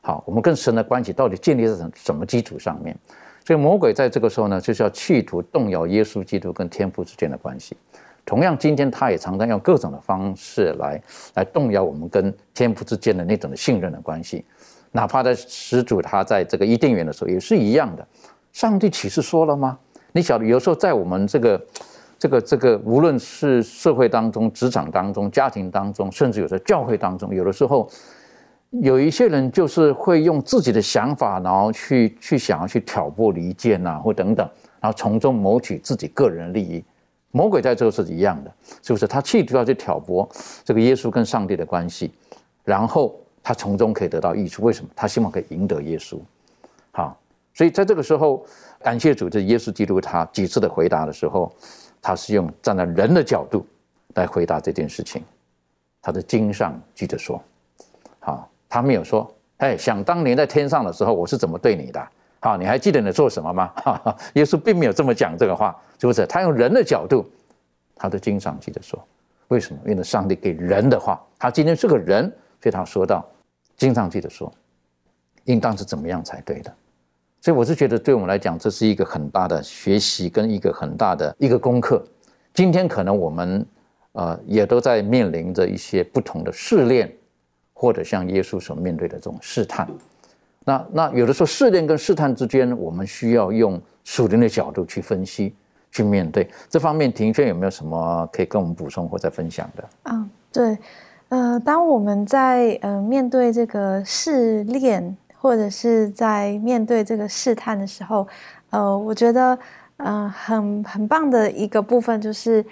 [0.00, 2.96] 好，我们跟神的关系到底建立在什什么基础上面？
[3.44, 7.76] 所以魔鬼在这个时候呢，就是要企图动摇耶稣基督跟天父之间的关系。
[8.24, 11.00] 同样，今天他也常常用各种的方式来
[11.34, 14.44] 来动摇我们跟天父之间的那种的信任的关系。
[14.90, 18.04] 哪怕在始祖他在这个伊甸园的时候也是一样的。
[18.56, 19.78] 上帝启示说了吗？
[20.12, 21.62] 你晓得，有时候在我们这个、
[22.18, 27.86] 这个、这个，无论是社会当中、职场当中、家庭当中，甚至有的教会当中，有的时候
[28.70, 34.48] 有一些人就是会用自己的想法，然后去去想要去挑拨离间呐，或等等，
[34.80, 36.82] 然后从中谋取自己个人利益。
[37.32, 38.50] 魔鬼在这个是一样的，
[38.82, 39.06] 是不是？
[39.06, 40.26] 他企图要去挑拨
[40.64, 42.10] 这个耶稣跟上帝的关系，
[42.64, 44.62] 然后他从中可以得到益处。
[44.62, 44.90] 为什么？
[44.96, 46.18] 他希望可以赢得耶稣。
[46.92, 47.14] 好。
[47.56, 48.44] 所以在这个时候，
[48.82, 51.50] 感谢主，这耶稣基督他几次的回答的时候，
[52.02, 53.66] 他是用站在人的角度
[54.14, 55.24] 来回答这件事情。
[56.02, 57.42] 他的经上记着说
[58.20, 62.06] ：“好，他没有说，哎，想当年在天上的时候，我是怎么对你的？
[62.40, 66.26] 好，你还记得你做什么吗？”哈哈，耶稣并没有这么讲这个话，是不是？
[66.26, 67.24] 他用人的角度，
[67.94, 69.02] 他的经上记着说，
[69.48, 69.80] 为什么？
[69.86, 72.28] 因为上帝给人的话，他今天是个人，
[72.60, 73.26] 所以他说到，
[73.78, 74.52] 经上记着说，
[75.44, 76.70] 应当是怎么样才对的。
[77.46, 82.04] 所以我是觉得，对我们来讲，这是一个很大的学习跟一个很大的一个功课。
[82.52, 83.64] 今天可能我们
[84.14, 87.08] 呃也都在面临着一些不同的试炼，
[87.72, 89.86] 或者像耶稣所面对的这种试探。
[90.64, 95.54] 那那有的时候试炼跟试探之间，我们需要用属灵的角度去分析、
[95.92, 96.50] 去面对。
[96.68, 99.88] 这方面，庭轩有没有什么可以跟我们补充或再分享的？
[100.02, 100.76] 啊，对，
[101.28, 105.16] 呃，当我们在呃面对这个试炼。
[105.46, 108.26] 或者是在面对这个试探的时候，
[108.70, 109.56] 呃，我觉得，
[109.98, 112.66] 呃，很很棒的一个部分就是，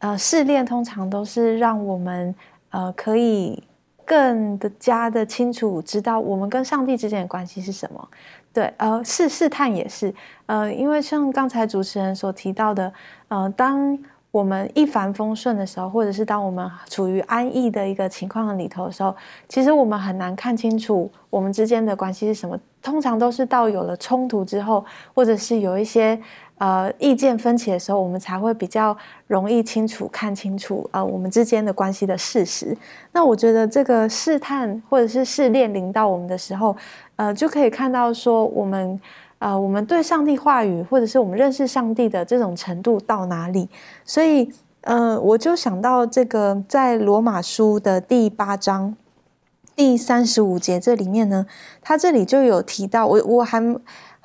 [0.00, 2.34] 呃，试炼通常都是让我们
[2.70, 3.62] 呃可以
[4.04, 8.08] 更的加的清楚知道我们跟上帝之间的关系是什么。
[8.52, 10.12] 对，呃，试试探也是，
[10.46, 12.92] 呃，因为像刚才主持人所提到的，
[13.28, 13.96] 呃，当
[14.36, 19.16] 我们一帆风顺的时候，或者是当我们处于安逸的一个情况里头的时候，
[19.48, 22.58] 其实我们很难看清楚我们之间的关系是什么。
[22.82, 24.84] 通常都是到有了冲突之后，
[25.14, 26.20] 或者是有一些
[26.58, 28.94] 呃意见分歧的时候，我们才会比较
[29.26, 32.76] 容易清楚看清楚呃我们之间的关系的事实。
[33.12, 36.76] 那我觉得这个试探或者是试炼临到我们的时候，
[37.16, 39.00] 呃，就可以看到说我们。
[39.38, 43.68] 啊，我们对上帝话语，或者是我们认识上帝的这种程度到哪里？
[44.04, 48.96] 所以，呃，我就想到这个，在罗马书的第八章
[49.74, 51.46] 第三十五节这里面呢，
[51.82, 53.60] 他这里就有提到，我我还。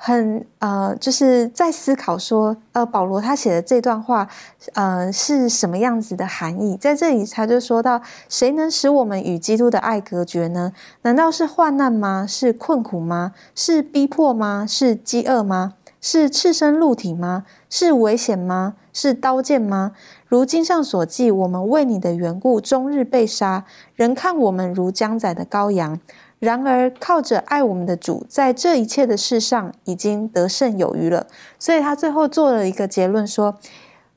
[0.04, 4.28] 很呃，就是在思考说，呃，保罗他写的这段话，
[4.74, 6.76] 呃，是什么样子的含义？
[6.76, 10.72] 在这里他就说到，谁能使我们与基督的爱隔绝呢？
[11.02, 12.26] 难道是患难吗？
[12.28, 13.32] 是困苦吗？
[13.54, 14.66] 是逼迫吗？
[14.68, 15.74] 是饥饿吗？
[16.00, 17.44] 是赤身露体吗？
[17.70, 18.74] 是危险吗？
[18.92, 19.92] 是刀剑吗？
[20.26, 26.00] 如经上所记，我们为你的缘故，终日被杀，人看我们如将宰的羔羊。
[26.42, 31.28] 然而，靠着爱我们的主，在这一切的事上已经得胜有余了。
[31.56, 33.56] 所以他最后做了一个结论说：“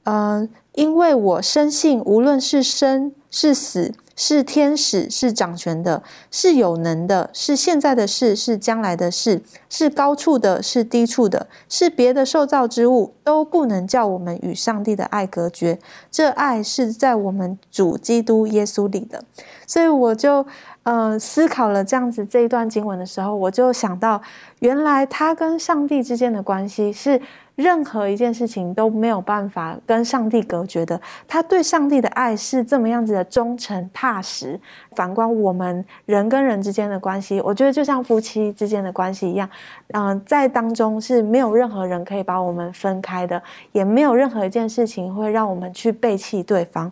[0.05, 6.01] 呃，因为我深信，无论是生是死。”是天使，是掌权的，
[6.31, 15.77] 是有能的，是现在的事，是将来的事，是高处的，是低处的，是别的受造之物，都不能叫我们与上帝的爱隔绝。
[16.09, 19.21] 这爱是在我们主基督耶稣里的。
[19.67, 20.45] 所以我就
[20.85, 24.19] 呃思考了这样子这一段经文的时候，我就想到，
[24.59, 27.21] 原来他跟上帝之间的关系是。
[27.55, 34.59] 任何一件事情都没有办法跟上帝隔绝的，他对上帝的爱是这么样子的忠诚踏实。
[34.91, 39.49] 反观我们人跟人之间的关系，我觉得就像夫妻之间的关系一样，
[39.93, 46.91] 嗯，在当中是没有任何人可以把我们分开的，也没有任何一件事情会让我们去背弃对方。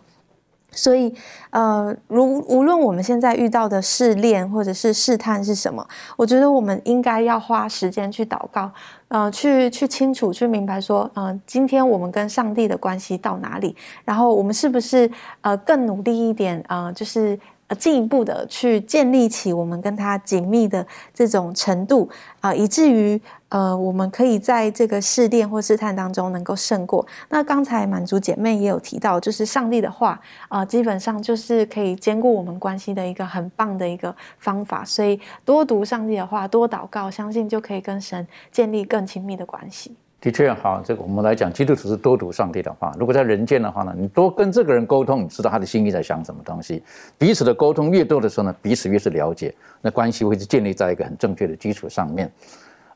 [0.74, 1.14] 所以，
[1.50, 8.70] 呃，如无论我们现在遇到的试炼或者是试探是什么，我觉得我们应该要花时间去祷告，
[9.08, 15.10] 呃，去去清楚去明白说，呃，今天我们跟上帝的关系到哪里，然后我们是不是
[15.40, 17.38] 呃更努力一点，呃，就是。
[17.68, 22.08] 呃，进一步的去建立起我们跟他紧密的这种程度
[22.40, 27.06] 啊，以至于呃，我们可以在这个试炼或试探当中能够胜过。
[27.30, 34.84] 那刚才满足姐妹也有提到，就是上帝的话啊，基本上就是可以兼顾我们关系的一个很棒的一个方法。
[34.84, 39.94] 所以多读上帝的话，多祷告，相信就可以跟神建立更亲密的关系。
[40.24, 42.90] 的确好，这个我们来讲，基督徒是多读上帝的话。
[42.98, 46.82] 如果在人间的话呢，你多跟这个人沟通，你知道他的心意在想什么东西。
[47.18, 52.32] 彼此的沟通越多的时候呢，彼此越是了解，那关系会是建立在一个很正确的基础上面。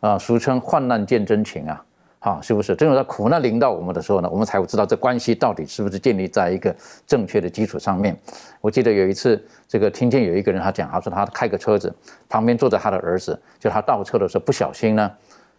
[0.01, 1.85] 啊，俗称患难见真情啊，
[2.19, 2.75] 好，是不是？
[2.75, 6.75] 只有在苦难临到我们的时候呢，我们才会知道这关系到底是不是建立在一个
[7.07, 8.19] 正确的基础上面。
[8.63, 11.95] 我记得有一次，这个听见有一个人他讲，他说他开个车子，
[12.27, 15.13] 旁边坐着他的儿子，就他倒车的时候不小心呢。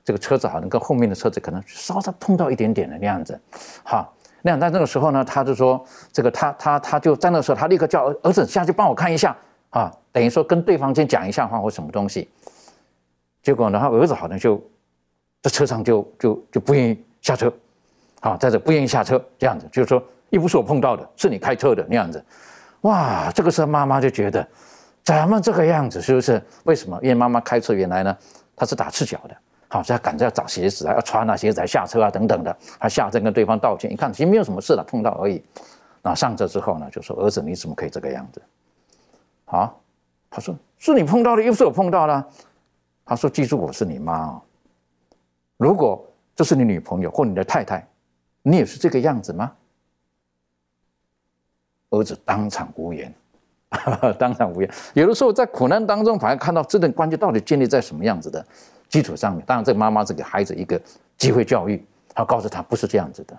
[0.09, 3.39] 这个车子好像跟后面的车子可能稍稍碰到一点点的那样子，
[3.83, 9.37] 好，那样在那个时候呢，他就说这个他他他就在那时候，他立刻叫儿子下去帮我看一下
[9.69, 12.27] 啊，等于说跟对方先讲一下话或什么东西。
[13.43, 14.59] 结果呢，他儿子好像就
[15.43, 17.53] 在车上就就就不愿意下车，
[18.19, 22.25] 好，在这不愿意下车这样子，就是说又不是我碰到的，是你开车的那样子。
[22.81, 24.47] 哇，这个时候妈妈就觉得
[25.03, 26.41] 怎么这个样子，是不是？
[26.63, 26.97] 为什么？
[27.03, 28.17] 因为妈妈开车原来呢，
[28.55, 29.37] 她是打赤脚的。
[29.71, 32.57] 好，他赶着要找鞋子啊，要穿啊，鞋子下车啊，等等的。
[32.79, 35.43] 他下车跟对方道歉，一看其实没有什么事了，碰到而已。
[36.01, 38.41] 那上车之后呢，就说：“儿子，你怎么可以这个样子？”
[39.45, 39.79] 好，
[40.29, 42.27] 他说：“是你碰到的，又不是我碰到的。”
[43.05, 44.41] 他说：“记住，我是你妈哦。
[45.57, 46.03] 如果
[46.35, 47.87] 这是你女朋友或你的太太，
[48.41, 49.51] 你也是这个样子吗？”
[51.91, 53.13] 儿子当场无言，
[54.17, 54.71] 当然无言。
[54.93, 58.45] 有的时候在苦难当中，反而看到这段关系到底建立在什么样子的。
[58.89, 60.81] 基础上面，当然这个妈妈是给孩子一个
[61.15, 63.37] 机会教育，她告诉他不是这样子的，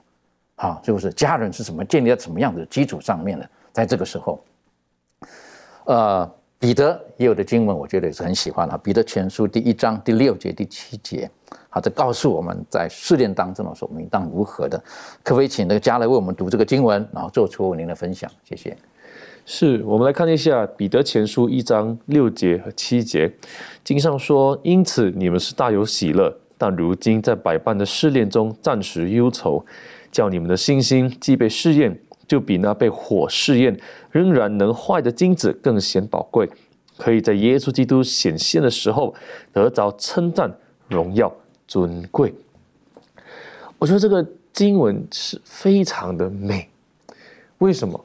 [0.55, 1.11] 好，是不是？
[1.11, 3.51] 家人是什么建立在什么样子的基础上面的？
[3.72, 4.45] 在这个时候，
[5.87, 8.78] 呃，彼得也有的经文，我觉得也是很喜欢啊。
[8.81, 11.28] 彼得前书第一章第六节、第七节，
[11.68, 14.78] 好，这告诉我们在试炼当中的时候，我们应当如何的。
[15.24, 18.31] 可不可以请那个家来为我们读这个经文，然后做出您的分享？
[18.45, 18.76] 谢谢。
[19.47, 23.32] 是我们来看一下彼得前书一章六节和七节，
[23.82, 29.64] 经上说：“因此你们是大有喜乐，但如今在百般的试炼中暂时忧愁，
[30.12, 33.76] 叫你们的信心既被试验，就比那被火试验
[34.12, 36.49] 仍然能坏的金子更显宝贵，
[36.97, 39.12] 可以在耶稣基督显现的时候
[39.53, 40.55] 得着称赞、
[40.86, 41.34] 荣耀、
[41.66, 42.32] 尊贵。
[43.78, 46.68] 我觉得这个经文是非常的美，
[47.59, 48.05] 为什么？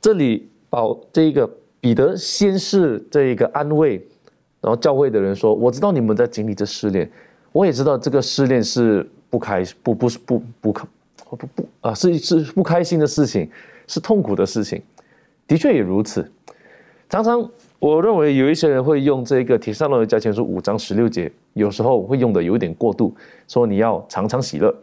[0.00, 1.48] 这里保这一个
[1.80, 3.96] 彼得先是这一个安慰，
[4.60, 7.10] 然后教会的人说：“我知道你们在经历这试炼，
[7.52, 13.48] 我也知道这个试炼是不开不不是不不不不不啊是是不开心的事情，
[13.86, 14.80] 是痛苦的事情，
[15.46, 16.30] 的确也如此。
[17.08, 23.14] 常常我认为有一些人会用这个《铁上罗加前书》五章十六节，有时候会用的有一点过度，
[23.48, 24.74] 说你要常常喜乐。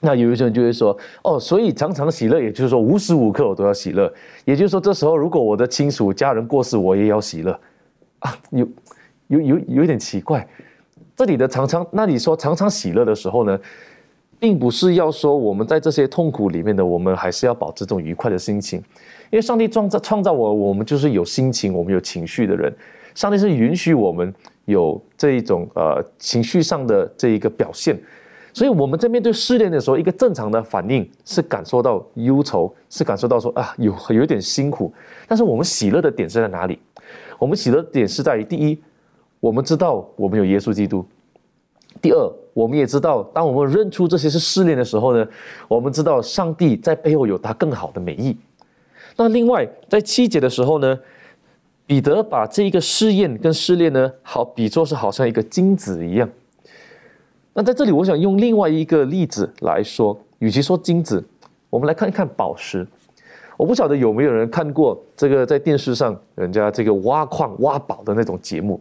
[0.00, 4.12] 那有一些人就会说：哦，所以常常喜乐，也就是说无时无刻我都要喜乐。
[4.44, 7.58] 也就是说，这时候如果我的亲属家人过世，我也要喜乐
[8.20, 8.68] 啊，有
[9.26, 10.46] 有有有一点奇怪。
[11.16, 13.58] 这里的常常，那你说常常喜乐的时候呢，
[14.38, 18.78] 并不是要说我们在这些痛苦里面的，我们还是要保持这种愉快的心情，
[19.30, 22.72] 因为上帝创造创造我，我们就是有心情，我们有情绪的人。
[23.16, 24.32] 上帝是允许我们
[24.66, 27.98] 有这一种呃情绪上的这一个表现，
[28.58, 34.92] 所以我们在面对试炼的时候，一个正常的反应是感受到忧愁，是感受到说啊有有一点辛苦，
[35.28, 36.76] 但是我们喜乐的点是在哪里？
[37.38, 38.76] 我们喜乐的点是在于第一。
[39.38, 41.06] 我们知道我们有耶稣基督。
[42.02, 45.24] 第二，我们也知道，当我们认出这些是试炼的时候呢，
[45.68, 48.36] 我们知道上帝在背后有他更好的美意。
[49.14, 50.98] 那另外，在七节的时候呢，
[51.86, 56.28] 彼得把这一个试验跟试炼呢，好比作是好像一个金子一样。
[57.58, 61.20] 那在这里，我想用另外一个例子来说，与其说金子，
[61.68, 62.86] 我们来看一看宝石。
[63.56, 68.80] 我不晓得有没有人看过这个在电视上人家这个挖矿挖宝的那种节目。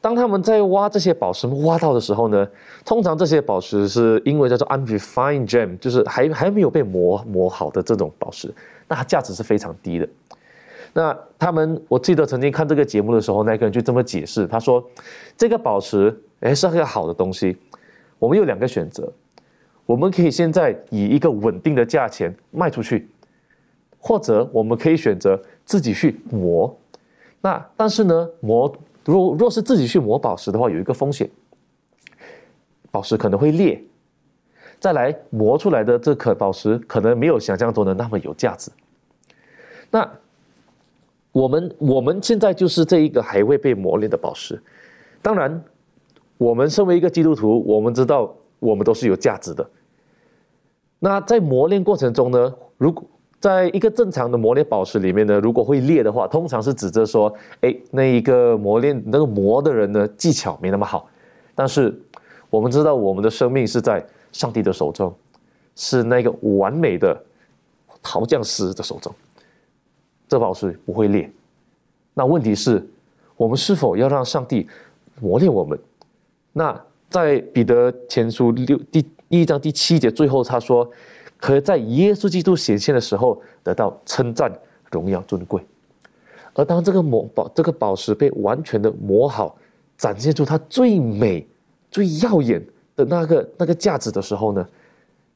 [0.00, 2.48] 当他们在挖这些宝石挖到的时候呢，
[2.86, 8.50] 通常这些宝石是因为叫做 unrefined gem，就是还还没有被磨磨好的这种宝石，
[8.88, 10.08] 那它价值是非常低的。
[10.94, 14.82] 那他们我记得曾经看这个节目的时候，那个人就这么解释，他说
[15.36, 17.56] 这个宝石哎是个好的东西，
[18.18, 19.12] 我们有两个选择，
[19.84, 23.08] 我们可以现在以一个稳定的价钱卖出去，
[23.98, 26.74] 或者我们可以选择自己去磨。
[27.40, 28.72] 那但是呢磨。
[29.06, 31.28] 若若是自己去磨宝石的话，有一个风险，
[32.90, 33.78] 宝石可能会裂，
[34.80, 38.70] 再来磨出来的这颗宝石可能没有想象中的那么有价值。
[39.90, 40.10] 那
[41.32, 44.58] 我们我们现在就是这一个还未被磨练的宝石，
[45.20, 45.62] 当然，
[46.38, 49.68] 我们身为一个基督徒，我们知道我们都是有价值的。
[50.98, 53.04] 那在磨练过程中呢，如果
[53.38, 61.06] 在一个正常的磨练宝石里面呢，如果会裂的话，通常是指着说，哎，那一个磨练那个磨的人呢，技巧没那么好。
[61.54, 61.94] 但是
[62.48, 65.14] 我们知道，我们的生命是在上帝的手中，
[65.76, 67.22] 是那个完美的
[68.02, 69.14] 陶匠师的手中，
[70.26, 71.30] 这宝石不会裂。
[72.14, 72.82] 那问题是，
[73.36, 74.66] 我们是否要让上帝
[75.20, 75.78] 磨练我们？
[76.54, 80.90] 那在彼得前书六第一章第七节最后他说。
[81.36, 84.50] 可在耶稣基督显现的时候得到称赞、
[84.90, 85.62] 荣耀、尊贵。
[86.54, 89.54] 而当这个磨宝、这个宝石被完全的磨好，
[89.98, 91.46] 展现出它最美、
[91.90, 92.64] 最耀眼
[92.96, 94.66] 的那个那个价值的时候呢，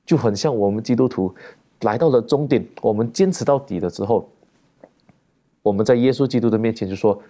[0.06, 1.34] 就很像我们基督徒
[1.82, 4.26] 来到了终点，我们坚持到底了之后，
[5.60, 7.20] 我们在耶稣基督的面前就说：“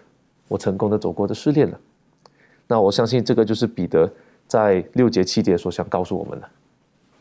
[0.47, 1.81] 我成功的走过这试炼了。”
[2.69, 4.09] 那我相信这个就是彼得
[4.47, 6.49] 在六节、七节所想告诉我们的。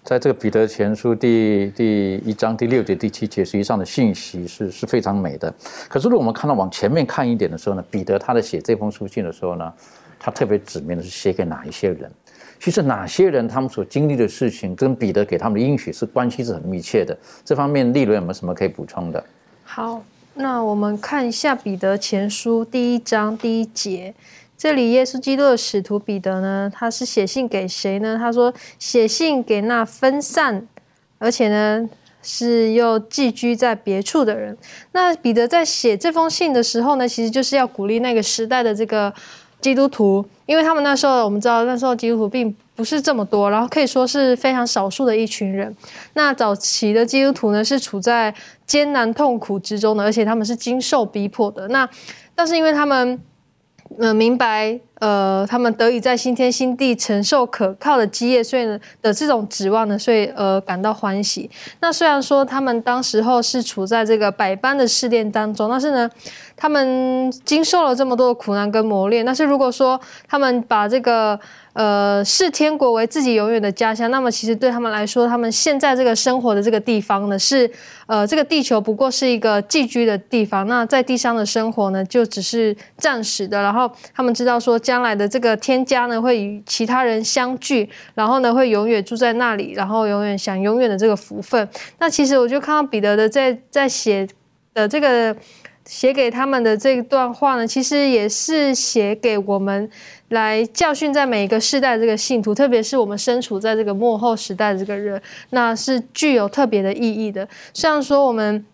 [0.04, 5.54] 在这个彼得前书第第一章第六节第七节，实际上的信息是是非常美的。
[5.90, 9.74] 可是，如果我们看到往前面看一点的时候呢，彼得他在写这封书信的时候呢，
[10.20, 12.12] 他特别指明的是写给哪一些人？
[12.60, 17.18] 其实哪些人他们所经历的事情，跟彼得给他们的应许是关系是很密切的。
[17.44, 19.22] 这方面，利伦有没有什么可以补充的？
[19.66, 20.02] 好，
[20.34, 24.14] 那我们看一下彼得前书第一章第一节。
[24.58, 28.18] 这里，耶稣基督的使徒彼得呢，他是写信给谁呢？
[28.18, 30.68] 他说写信给那分散，
[31.20, 31.88] 而且呢
[32.24, 34.58] 是又寄居在别处的人。
[34.94, 39.14] 那彼得在写这封信的时候呢，其实就是要鼓励那个时代的这个
[39.62, 45.72] 基督徒，因为他们那时候我们知道那时候基督徒并不是这么多，然后可以说是非常少数的一群人。
[46.16, 48.34] 那早期的基督徒呢，是处在
[48.66, 51.68] 艰难痛苦之中的，而且他们是经受逼迫的。
[51.68, 51.88] 那
[52.34, 53.22] 但是因为他们。
[54.00, 61.50] 嗯，明白，呃，他们得以在新天新地承受可靠的基业，所以呢的这种指望呢，所以呃感到欢喜。
[61.80, 66.10] 那虽然说他们当时候是处在这个百般的试炼当中，但是呢，
[66.56, 69.26] 他们经受了这么多的苦难跟磨练。
[69.26, 71.40] 但是如果说他们把这个
[71.78, 77.70] 呃视天国为自己永远的家乡，那么其实对他们来说，他们现在这个生活的这个地方呢，是
[78.08, 83.62] 呃这个地球不过是一个寄居的地方，那在地上的生活呢，就只是暂时的。
[83.62, 91.70] 然后他们知道说，将来的这个天家呢，会与其他人相聚，然后呢，会永远住在那里，然后永远享永远的这个福分。
[92.00, 94.28] 那其实我就看到彼得的在在写
[94.74, 95.36] 的这个。
[95.90, 99.90] 写给他们的这段话呢，其实也是写给我们
[100.30, 105.22] 来教训在每一个世代这个信徒，特别是我们身处在这个幕后时代的这个人，
[105.52, 107.48] 那是具有特别的意义的。
[107.74, 108.66] 虽然说我们。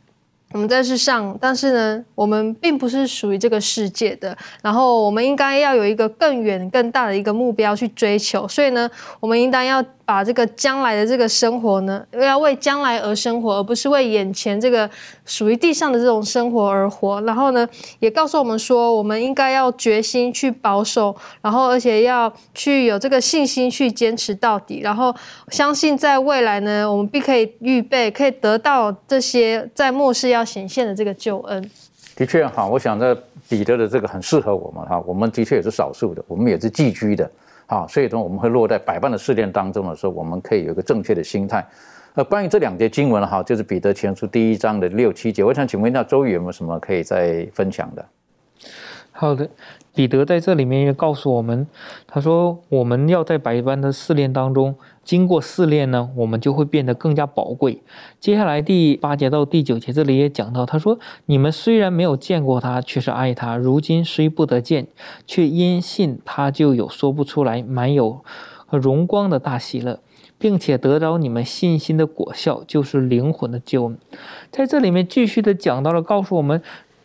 [0.53, 4.37] 我们在世上，但是呢，我们并不是属于这个世界的。
[4.61, 8.47] 然后，我们应该要有一个更远、更大的一个目标去追求。
[8.47, 8.87] 所以呢，
[9.19, 14.89] 我们应当要把这个将来的这个生活呢，要为将来而生活，而不是为眼前这个
[15.25, 17.19] 属于地上的这种生活而活。
[17.21, 17.67] 然后呢，
[17.99, 24.79] 也告诉我们说，我们应该要决心去保守，然后而且要去有这个信心去坚持到底。
[24.81, 25.13] 然后，
[25.49, 30.43] 相信在未来呢，我们必可以预备，可以得到这些在末世要。
[30.53, 31.71] 显现的这个救恩，
[32.15, 33.15] 的确哈，我想这
[33.49, 37.27] 彼得的这个很适合我们哈，我们的确也是少数的，我们也是寄居的
[37.73, 41.65] 啊，所以说我们会落在百般的试炼当中的时候，我们可以有一个正确的心态。
[42.13, 48.05] 呃，关于这两节经文哈，就是彼得前书第一章的六七节，我想请问一下周宇有没有什么可以再分享的？
[49.13, 49.49] 好的。
[49.95, 51.67] 彼得在这里面也告诉我们，
[52.07, 57.83] 他说我们要在百般的试炼当中，经过试炼呢，我们就会变得更加宝贵。
[58.19, 60.97] 接下来第八节到第九节这里也讲到，他说
[61.27, 64.87] 你们虽然没有见过他，却是爱他；如今虽不得见，
[65.27, 68.25] 却因信他就有说不出来满有
[68.71, 69.99] 荣光的大喜乐，
[70.39, 73.97] 并且得着你们信心的果效，就是灵魂的救恩。
[74.49, 76.59] 在这里面继续的讲到了，告诉我们。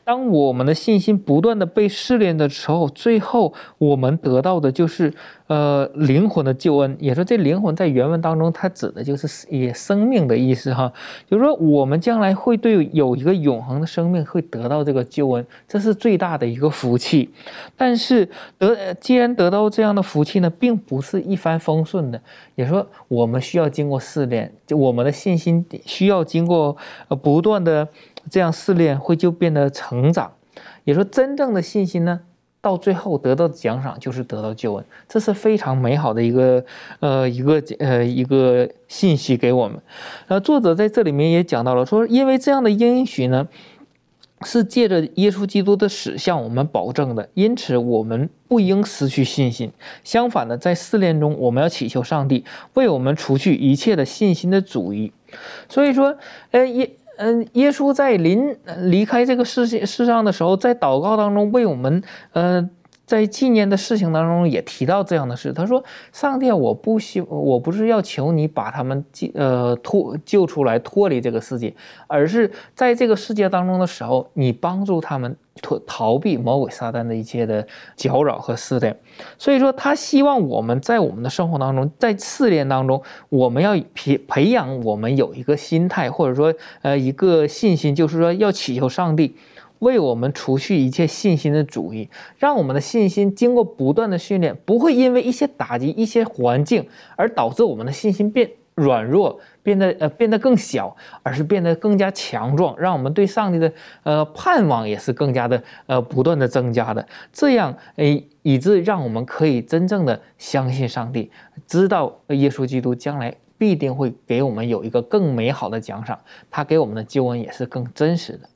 [0.08, 5.12] 当我们的信心不断的被试炼的时候，最后我们得到的就是，
[5.48, 6.96] 呃，灵魂的救恩。
[6.98, 10.90] 也说这灵魂在原文当中，它指的就是也生命的意思哈。
[11.28, 17.28] 就是说，我们将来会对有一个永恒的生命会得到这个救恩，这是最大的一个福气。
[17.76, 22.18] 但是得既然得到这样的福气呢，并不是一帆风顺的。
[22.54, 26.74] 也说我们需要经过试炼，就我们的信心需要经过
[27.08, 27.86] 呃不断的。
[28.30, 30.32] 这样试炼会就变得成长，
[30.84, 32.20] 也说真正的信心呢，
[32.60, 36.64] 到最后得到奖赏就是得到救恩，这是非常美好的一个
[37.00, 39.80] 呃一个呃一个信息给我们。
[40.26, 43.46] 呃，作者在这里面也讲到了，说因为这样的应许呢，
[44.42, 49.70] 是借着耶稣基督的死向我们保证的，因此我们不应失去信心。
[50.02, 55.12] 相反的，在试炼中，我们要祈求上帝为我们除去一切的信心的主意。
[55.68, 56.16] 所以说，
[56.50, 56.90] 呃耶。
[57.18, 58.56] 嗯，耶稣在临
[58.90, 62.02] 离开这个世界世上的时候，在祷告当中为我们，
[62.32, 62.70] 嗯。
[63.08, 65.82] 在纪念的事情当中也提到这样的事，他说
[66.12, 71.74] ：“上帝，我不希，我不是要求你把他们救，呃，脱救出来，脱离这个世界，
[72.06, 78.94] 而是在这个世界当中的时候，你帮助他们脱逃避魔鬼撒旦的一切的搅扰和试炼。
[79.38, 86.52] 所以说，他希望我们在我们的生活当中，在试炼当中，我们要培培养我们有一个心态，或者说，
[86.82, 89.34] 呃，一个信心，就是说要祈求上帝。”
[89.80, 103.72] 为我们除去一切信心的主义，让我们的信心经过不断的训练，不会因为一些打击、一些环境而导致我们的信心变软弱，变得呃变得更小，而是变得更加强壮，让我们对上帝的
[104.04, 111.30] 呃盼望也是更加的呃不断的增加的，这样诶以致让我们可以真正的相信上帝，
[111.66, 116.18] 知道耶稣基督将来必定会给我们有一个更美好的奖赏，
[116.48, 118.48] 他给我们的救恩也是更真实的。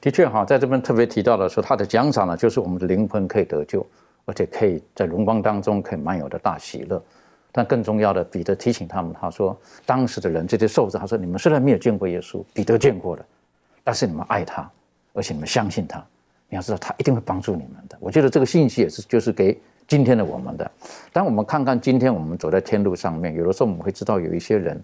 [0.00, 3.86] 的确哈，在这边特别提到的说，他的奖赏呢，就是我们的灵魂可以得救，
[4.24, 7.02] 而且可以在荣光当中可以满有的大喜乐。
[7.52, 13.26] 但更重要的，彼得提醒他们，他说当时的人这些受子，他说你们虽然没有见过耶稣，彼得见过了，
[13.82, 14.70] 但是你们爱他，
[15.12, 15.98] 而且你们相信他，
[16.48, 17.98] 你要知道他一定会帮助你们的。
[18.00, 20.70] 我觉得这个信息也是就是给今天的我们的。
[21.12, 24.80] 当我们看看今天我们走在天路上面，有的时候我们会知道有一些人，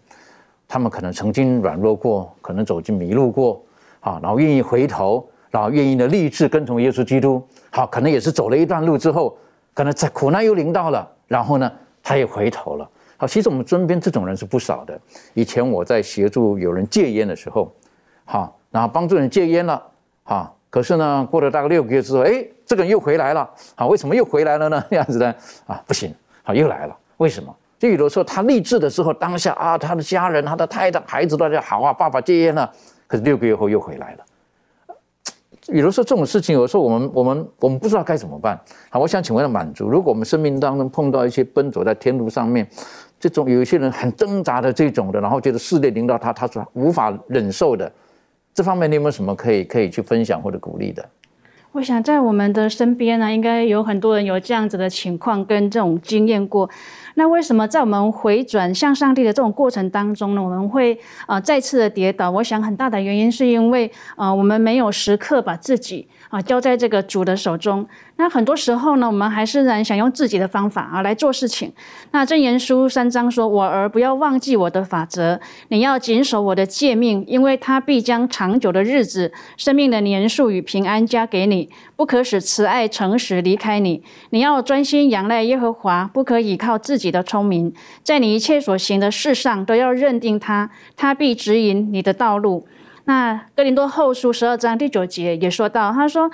[0.67, 3.63] 他们可能曾经软弱过，可能走进迷路过。
[4.01, 7.43] 啊，然后愿意回头，然后愿意的立志跟从耶稣基督。
[7.71, 9.37] 好，可能也是走了一段路之后，
[9.75, 11.71] 可能在苦难又临到了，然后呢，
[12.03, 12.89] 他也回头了。
[13.17, 14.99] 好，其实我们身边这种人是不少的。
[15.35, 17.73] 以前我在协助有人戒烟的时候，
[18.25, 19.83] 好，然后帮助人戒烟了，
[20.23, 23.49] 好，可是呢，过了大概六个月之后，哎，这个人又回来了。
[23.75, 24.85] 好，为什么又回来了呢？
[24.91, 25.35] 这样子呢？
[25.67, 26.97] 啊，不行，好，又来了。
[27.17, 27.55] 为什么？
[27.79, 32.71] 就有的时候他立志的时候，当下啊，他的家人、他的太太、孩子都在好啊，爸爸戒烟了。
[33.07, 34.25] 可是六个月后又回来了，
[35.69, 38.61] 比如说这种事情，有时候我们我们我们不知道该怎么办。
[38.91, 42.67] 好，我想请问满足，如果我们生命当中碰到一些奔走在天路上面，
[43.19, 47.91] 这种有一些人很挣扎的这种的，然后觉得试炼临到他，他是无法忍受的，
[48.53, 51.09] 这方面你有没有什么可以可以去分享或者鼓励的？
[51.73, 56.69] 我想在我们的身边呢，应该有很多人有这样子的情况跟这种经验过。
[57.19, 62.31] 那为什么在我们回转向上帝的这种过程当中呢，我们会呃再次的跌倒？
[62.31, 67.87] 我想很大的原因是因为呃我们没有时刻把自己啊交在这个主的手中。
[68.19, 71.71] 那很多时候呢，我们还是然想用自己的方法啊来做事情。
[72.13, 75.39] 那箴言书三章说：“我儿不要忘记我的法则，
[75.69, 81.69] 你要谨守我的诫命，因为他必将长久的日子、生命的年数与平安加给你。
[81.95, 84.03] 不可使慈爱、诚实离开你。
[84.31, 92.67] 你要专心仰赖耶和华，不可倚靠自己的聪明，在你一切所行的事上都要认定他，他必指引你的道路。”
[93.05, 96.31] 那哥林多后书十二章第九节也说到，他说。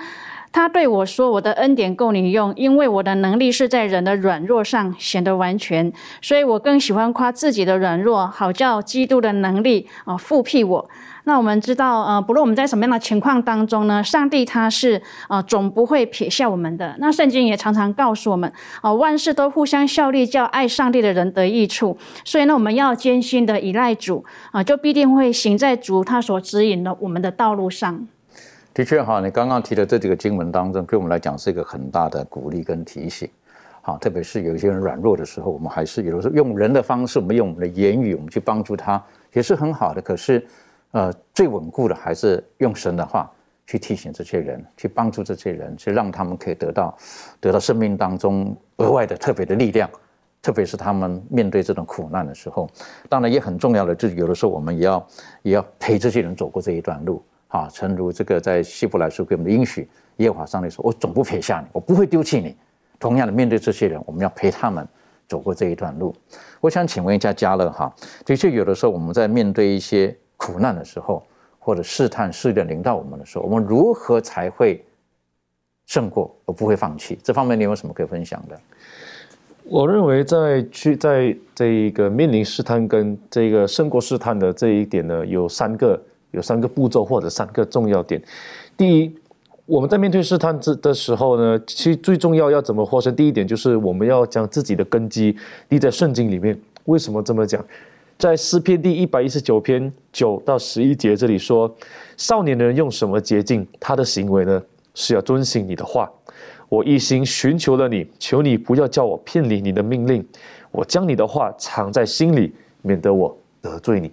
[0.55, 5.91] 他对我说：“我的恩典够你用，因为我的能力是在人的软弱上显得完全。
[6.20, 10.91] 所以我更喜欢夸自己的软弱，好叫基督的能力啊复辟我。
[11.25, 16.95] 那我们知道，呃，不论我们在什么样的情况当中呢，上帝他是啊总不会撇下我们的。
[16.99, 21.97] 那圣经也常常告诉我们，啊，万事都互相效力，叫爱上帝的人得益处。
[22.25, 28.07] 所以呢，我们要艰辛的依赖主啊，就必定会行在主他所指引的我们的道路上。”
[28.75, 33.29] 的确哈，你刚刚提的这几个经文当中，对我们来讲是一个很大的鼓励跟提醒。
[33.83, 39.03] 好，特别是有一些人软弱的时候，我们还是有的时候用人的方式，我们用我们的言语，我们去帮助他，
[39.35, 40.01] 也是很好的。
[40.01, 40.43] 可是，
[40.93, 43.30] 呃，最稳固的还是用神的话
[43.66, 46.97] 去提醒这些人，去帮助这些人，去让他们可以得到
[47.40, 49.88] 得到生命当中额外的特别的力量。
[50.40, 52.68] 特别是他们面对这种苦难的时候，
[53.09, 55.07] 当然也很重要的，就是有的时候我们也要
[55.43, 57.22] 也要陪这些人走过这一段路。
[57.47, 59.86] 啊，诚如这个在希伯来书给我们的应许，
[60.16, 62.57] 耶和华上帝说：“我总不撇下你，我不会丢弃你。”
[62.99, 64.88] 同样的，面对这些人，我们要陪他们
[65.28, 66.14] 走过这一段路。
[66.61, 71.22] 我想请问一下嘉乐哈，的确有的时候我们在面对一些苦难的时候，
[71.61, 74.84] 或者试探试炼临到我们的时候，我们如何才会
[75.86, 77.16] 胜过而不会放弃？
[77.22, 78.59] 这方面你有什么可以分享的？
[79.64, 86.01] 我认为在去在这一个面临试探跟这个胜过试探的这一点呢，有三个。
[86.32, 88.18] 有三个步骤或者三个重要点。
[88.74, 89.14] 第一，
[89.66, 93.14] 我们在面对试探之的时候呢，其实最重要要怎么获胜？
[93.14, 95.36] 第一点就是我们要将自己的根基
[95.68, 96.59] 立在圣经里面。
[96.86, 97.62] 为什么这么讲？
[98.19, 101.73] 在诗篇第一百一十九篇九到十一节这里说
[102.17, 103.67] ：“少年人用什么捷径？
[103.81, 104.63] 他的行为呢，
[104.95, 106.11] 是要遵行你的话。
[106.69, 110.25] 我一心寻求了你，求你不要叫我偏离你的命令。
[110.71, 114.11] 我将你的话藏在心里，免得我得罪你。”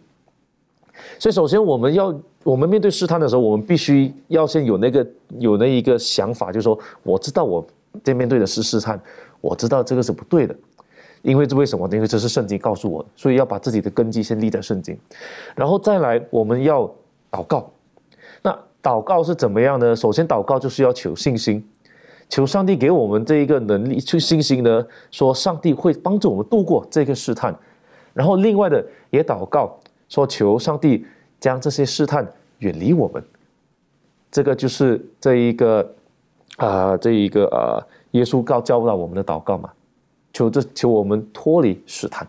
[1.18, 5.06] 所以，首先我们要，我们面对试探的时候，我们必须要先有那个
[5.38, 7.66] 有那一个想法，就是说，我知道我
[8.04, 9.00] 在面对的是试探，
[9.39, 10.54] 我知道这个是不对的，
[11.22, 11.88] 因为这为什么？
[11.91, 14.97] 因为这是圣经告诉我的，所以要把自己的根基先立在圣经，
[15.55, 16.84] 然后再来，我们要
[17.32, 17.70] 祷告。
[18.41, 19.95] 那祷告是怎么样呢？
[19.95, 21.63] 首先，祷告就是要求信心，
[22.30, 27.53] 求上帝给我们这一个能力，去信心呢，说上帝会帮助我们度过这个试探，
[28.13, 29.78] 然后另外的也祷告。
[30.07, 31.05] 说求上帝
[31.39, 33.24] 将这些试探远离我们，
[34.32, 35.88] 这个就是这一个
[36.57, 39.70] 啊，这一个呃，耶稣告教导我们的祷告嘛。
[40.39, 42.25] 求这求我们脱离试探，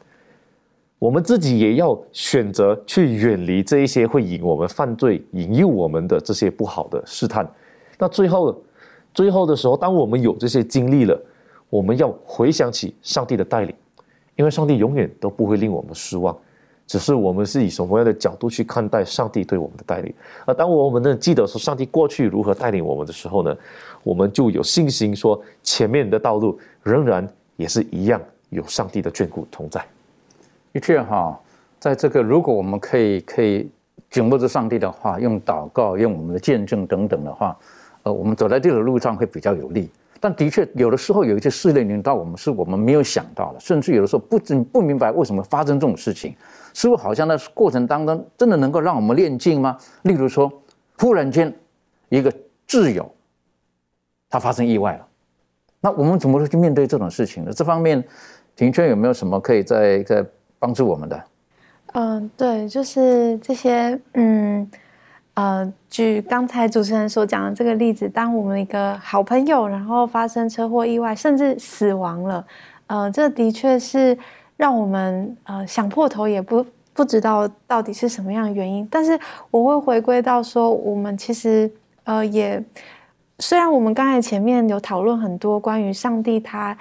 [0.98, 7.48] 我们自己也要选择去远离这一些会引我们犯罪、引诱我们的这些不好的试探。
[8.00, 8.60] 那最后，
[9.14, 11.16] 最后的时候，当我们有这些经历了，
[11.68, 13.72] 我们要回想起上帝的带领，
[14.34, 16.36] 因为上帝永远都不会令我们失望。
[16.88, 20.12] 只是我们是以什么样的角度去看待上帝对我们的带领？
[20.44, 23.56] 而当我们呢记得说上帝过去如何带领我们的时候呢，
[24.02, 27.24] 我们就有信心说前面的道路仍然
[27.60, 29.84] 也是一样有上帝的眷顾同在。
[30.72, 31.38] 的确哈，
[31.78, 33.70] 在这个如果我们可以可以
[34.08, 37.54] 紧握着上帝的话，用祷告、用我们的见证等等的话，
[38.04, 39.90] 呃，我们走在这个路上会比较有利。
[40.18, 46.34] 但的确有的时候有一些试炼临到我们，是我们没有想到的，甚至有的时候不知不明白为什么发生这种事情。
[46.72, 49.76] 似乎好像在过程当中，真的能够让我们练静吗？
[50.02, 50.50] 例如说，
[50.98, 51.52] 忽然间
[52.08, 52.32] 一个
[52.66, 53.12] 挚友
[54.28, 55.06] 他发生意外了，
[55.80, 57.52] 那我们怎么去面对这种事情呢？
[57.52, 58.02] 这方面，
[58.54, 60.24] 庭圈有没有什么可以在在
[60.58, 61.24] 帮助我们的？
[61.92, 64.70] 嗯，对，就是这些，嗯，
[65.34, 72.46] 呃，举刚才主持人所讲的这个例子，当我们一个好朋友然后发生车祸意外，甚至死亡了，
[72.86, 74.16] 呃，这的确是。
[74.60, 76.62] 让我们呃想破头也不
[76.92, 79.18] 不知道到底是什么样的原因，但是
[79.50, 81.72] 我会回归到说，我们其实
[82.04, 82.62] 呃，也
[83.40, 86.76] 虽然我们刚才前面有讨论很多关于上帝他，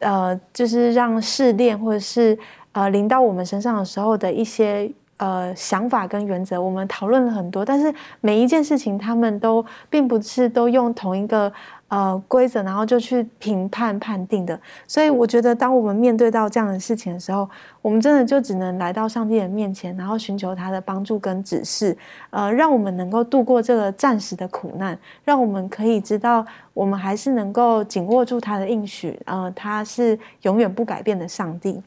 [0.00, 2.38] 呃，就是让试炼或者是
[2.72, 4.90] 呃临到我们身上的时候的一些。
[5.16, 11.50] 呃，想法跟原则，我们讨论了很多，但是每一件事情，他们都并不是都用同一个
[11.88, 14.58] 呃规则，然后就去评判判定的。
[14.86, 17.48] 所以，我觉得当我们面对到这样的事情的时候，
[17.82, 21.96] 我们真的就只能来到上帝的面前，然后寻求他的帮助跟指示，
[22.30, 31.82] 呃，让我们能够度过这个暂时的苦难，让我们可以知道，我们还是能够紧握住他的应许，呃，他是永远不改变的上帝。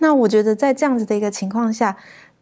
[0.00, 1.96] 那我觉得在这样子的一个情况下。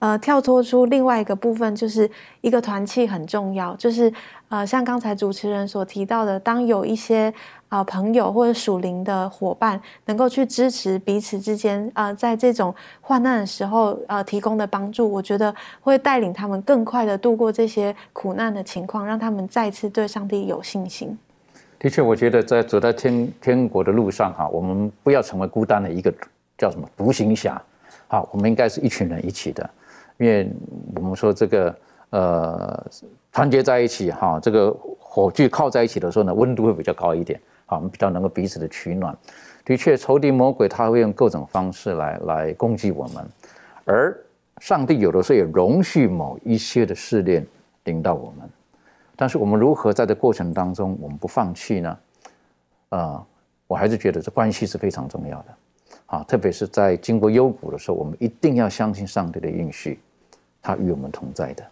[0.07, 2.09] 呃，跳脱出另外一个部分，就是
[2.41, 3.75] 一个团契很重要。
[3.75, 4.13] 就是
[4.49, 7.35] 呃，像刚才主持人所提到的，当有一些
[7.69, 21.19] 啊朋友或者属灵的伙伴能够去支持彼此之间啊，在这种患难的时候呃提供的帮助，我觉得会带领他们更快的度过这些苦难的情况，让他们再次对上帝有信心。
[21.81, 26.15] 的确，我觉得在走在天天国的路上哈，我们不要成为孤单的一个
[26.57, 27.61] 叫什么独行侠，
[28.07, 29.69] 好，我们应该是一群人一起的。
[30.19, 30.51] 因为
[30.95, 31.75] 我们说这个
[32.11, 32.87] 呃
[33.33, 39.17] 团结在一起哈，这个火炬靠在一起的时候呢，温度会比较高一点啊，我们比较能够彼此的取暖。
[39.65, 43.27] 的确，仇敌魔鬼他会用各种方式来来攻击我们，
[43.85, 44.17] 而
[44.59, 47.45] 上帝有的时候也容许某一些的试炼
[47.85, 48.49] 领到我们，
[49.17, 51.99] 但是我们如何在这过程当中我们不放弃呢？
[52.91, 53.27] 啊，
[53.67, 55.45] 我还是觉得这关系是非常重要的
[56.07, 59.99] 啊，特别是在经过幽谷的时候，我们一定要相信上帝的应许。
[60.67, 61.65] 他与我们同在的，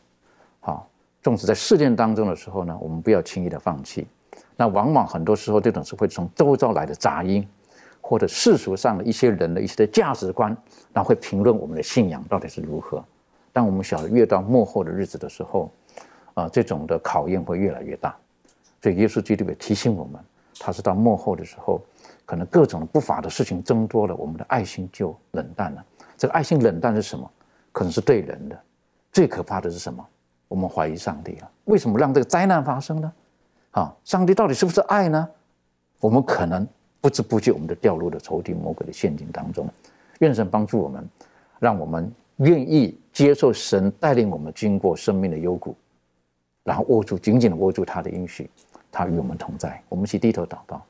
[0.60, 0.88] 好，
[1.20, 4.06] 纵使在试炼当中的时候呢，我们不要轻易的放弃。
[4.54, 7.44] 那往往很多时候，这种是会从周遭来的杂音，
[8.00, 10.56] 或者世俗上的一些人的一些的价值观，
[10.92, 13.04] 然后会评论我们的信仰到底是如何。
[13.52, 15.72] 当我们晓得越到幕后的日子的时候，
[16.34, 18.14] 啊，这种的考验会越来越大。
[18.80, 20.22] 所以耶稣基督也提醒我们，
[20.60, 21.80] 他是到幕后的时候，
[22.24, 25.84] 可能各种不法的事情增多了，我们的爱心就冷淡了。
[26.16, 27.28] 这个爱心冷淡是什么？
[27.72, 28.56] 可能是对人的。
[29.14, 30.04] 最可怕的是什么？
[30.48, 31.50] 我们怀疑上帝了。
[31.66, 33.12] 为什么让这个灾难发生呢？
[33.70, 35.28] 啊，上帝到底是不是爱呢？
[36.00, 36.66] 我们可能
[37.00, 39.68] 不知不觉，我们就掉入了仇敌魔鬼的陷阱当中。
[40.18, 41.08] 愿神帮助我们，
[41.60, 45.76] 让我们愿意接受神带领我们经过生命的幽谷，
[46.64, 48.50] 然后握住紧紧的握住他的应许，
[48.90, 49.80] 他与我们同在。
[49.88, 50.82] 我们一起低头祷告。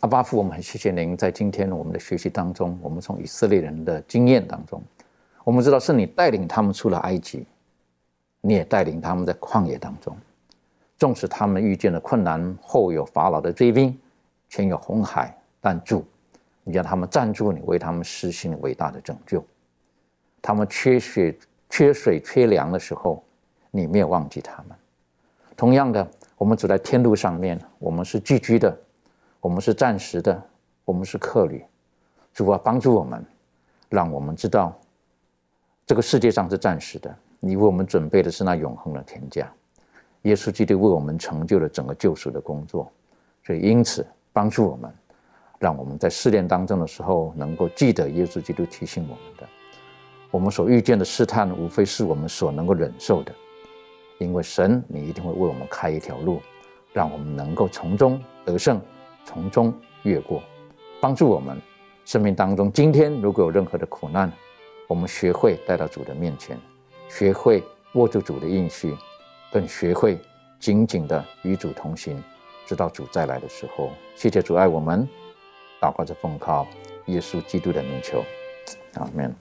[0.00, 4.82] 阿巴父，我们很谢谢您在今天我们的学习当中，我们从以色列人的经验当中。
[5.44, 7.46] 我们知道是你带领他们出了埃及，
[8.40, 10.16] 你也带领他们在旷野当中，
[10.98, 13.98] 纵使他们遇见了困难，后有法老的追兵，
[14.48, 16.04] 前有红海，但主，
[16.62, 19.44] 你让他们站住，你为他们实行伟大的拯救。
[20.42, 21.36] 他们缺血、
[21.68, 23.22] 缺水、缺粮的时候，
[23.70, 24.76] 你没有忘记他们。
[25.56, 28.78] 同样的，我们走在天路上面，我们是寄居的，
[29.40, 30.42] 我们是暂时的，
[30.84, 31.64] 我们是客旅。
[32.32, 33.24] 主啊，帮助我们，
[33.88, 34.74] 让我们知道。
[35.90, 39.52] 这个世界上是暂时的，你为我们准备的是那永恒的天价。
[40.22, 42.88] 耶稣基督为我们成就了整个救赎的工作，
[43.42, 44.88] 所以因此帮助我们，
[45.58, 49.48] 让我们在试炼当中的时候能够记得耶稣基督提醒我们的：
[50.30, 53.32] 我们所遇见的试探，无非是我们所能够忍受的，
[54.20, 56.40] 因为神，你一定会为我们开一条路，
[56.92, 58.80] 让我们能够从中得胜，
[59.24, 59.74] 从中
[60.04, 60.40] 越过。
[61.00, 61.60] 帮助我们
[62.04, 64.32] 生命当中，今天如果有任何的苦难。
[64.90, 66.58] 我们学会带到主的面前，
[67.08, 67.62] 学会
[67.92, 68.92] 握住主的应许，
[69.52, 70.18] 更学会
[70.58, 72.20] 紧紧的与主同行，
[72.66, 73.92] 直到主再来的时候。
[74.16, 75.08] 谢谢阻碍我们，
[75.80, 76.66] 祷告着奉靠
[77.06, 78.24] 耶稣基督的名求，
[78.94, 79.32] 阿门。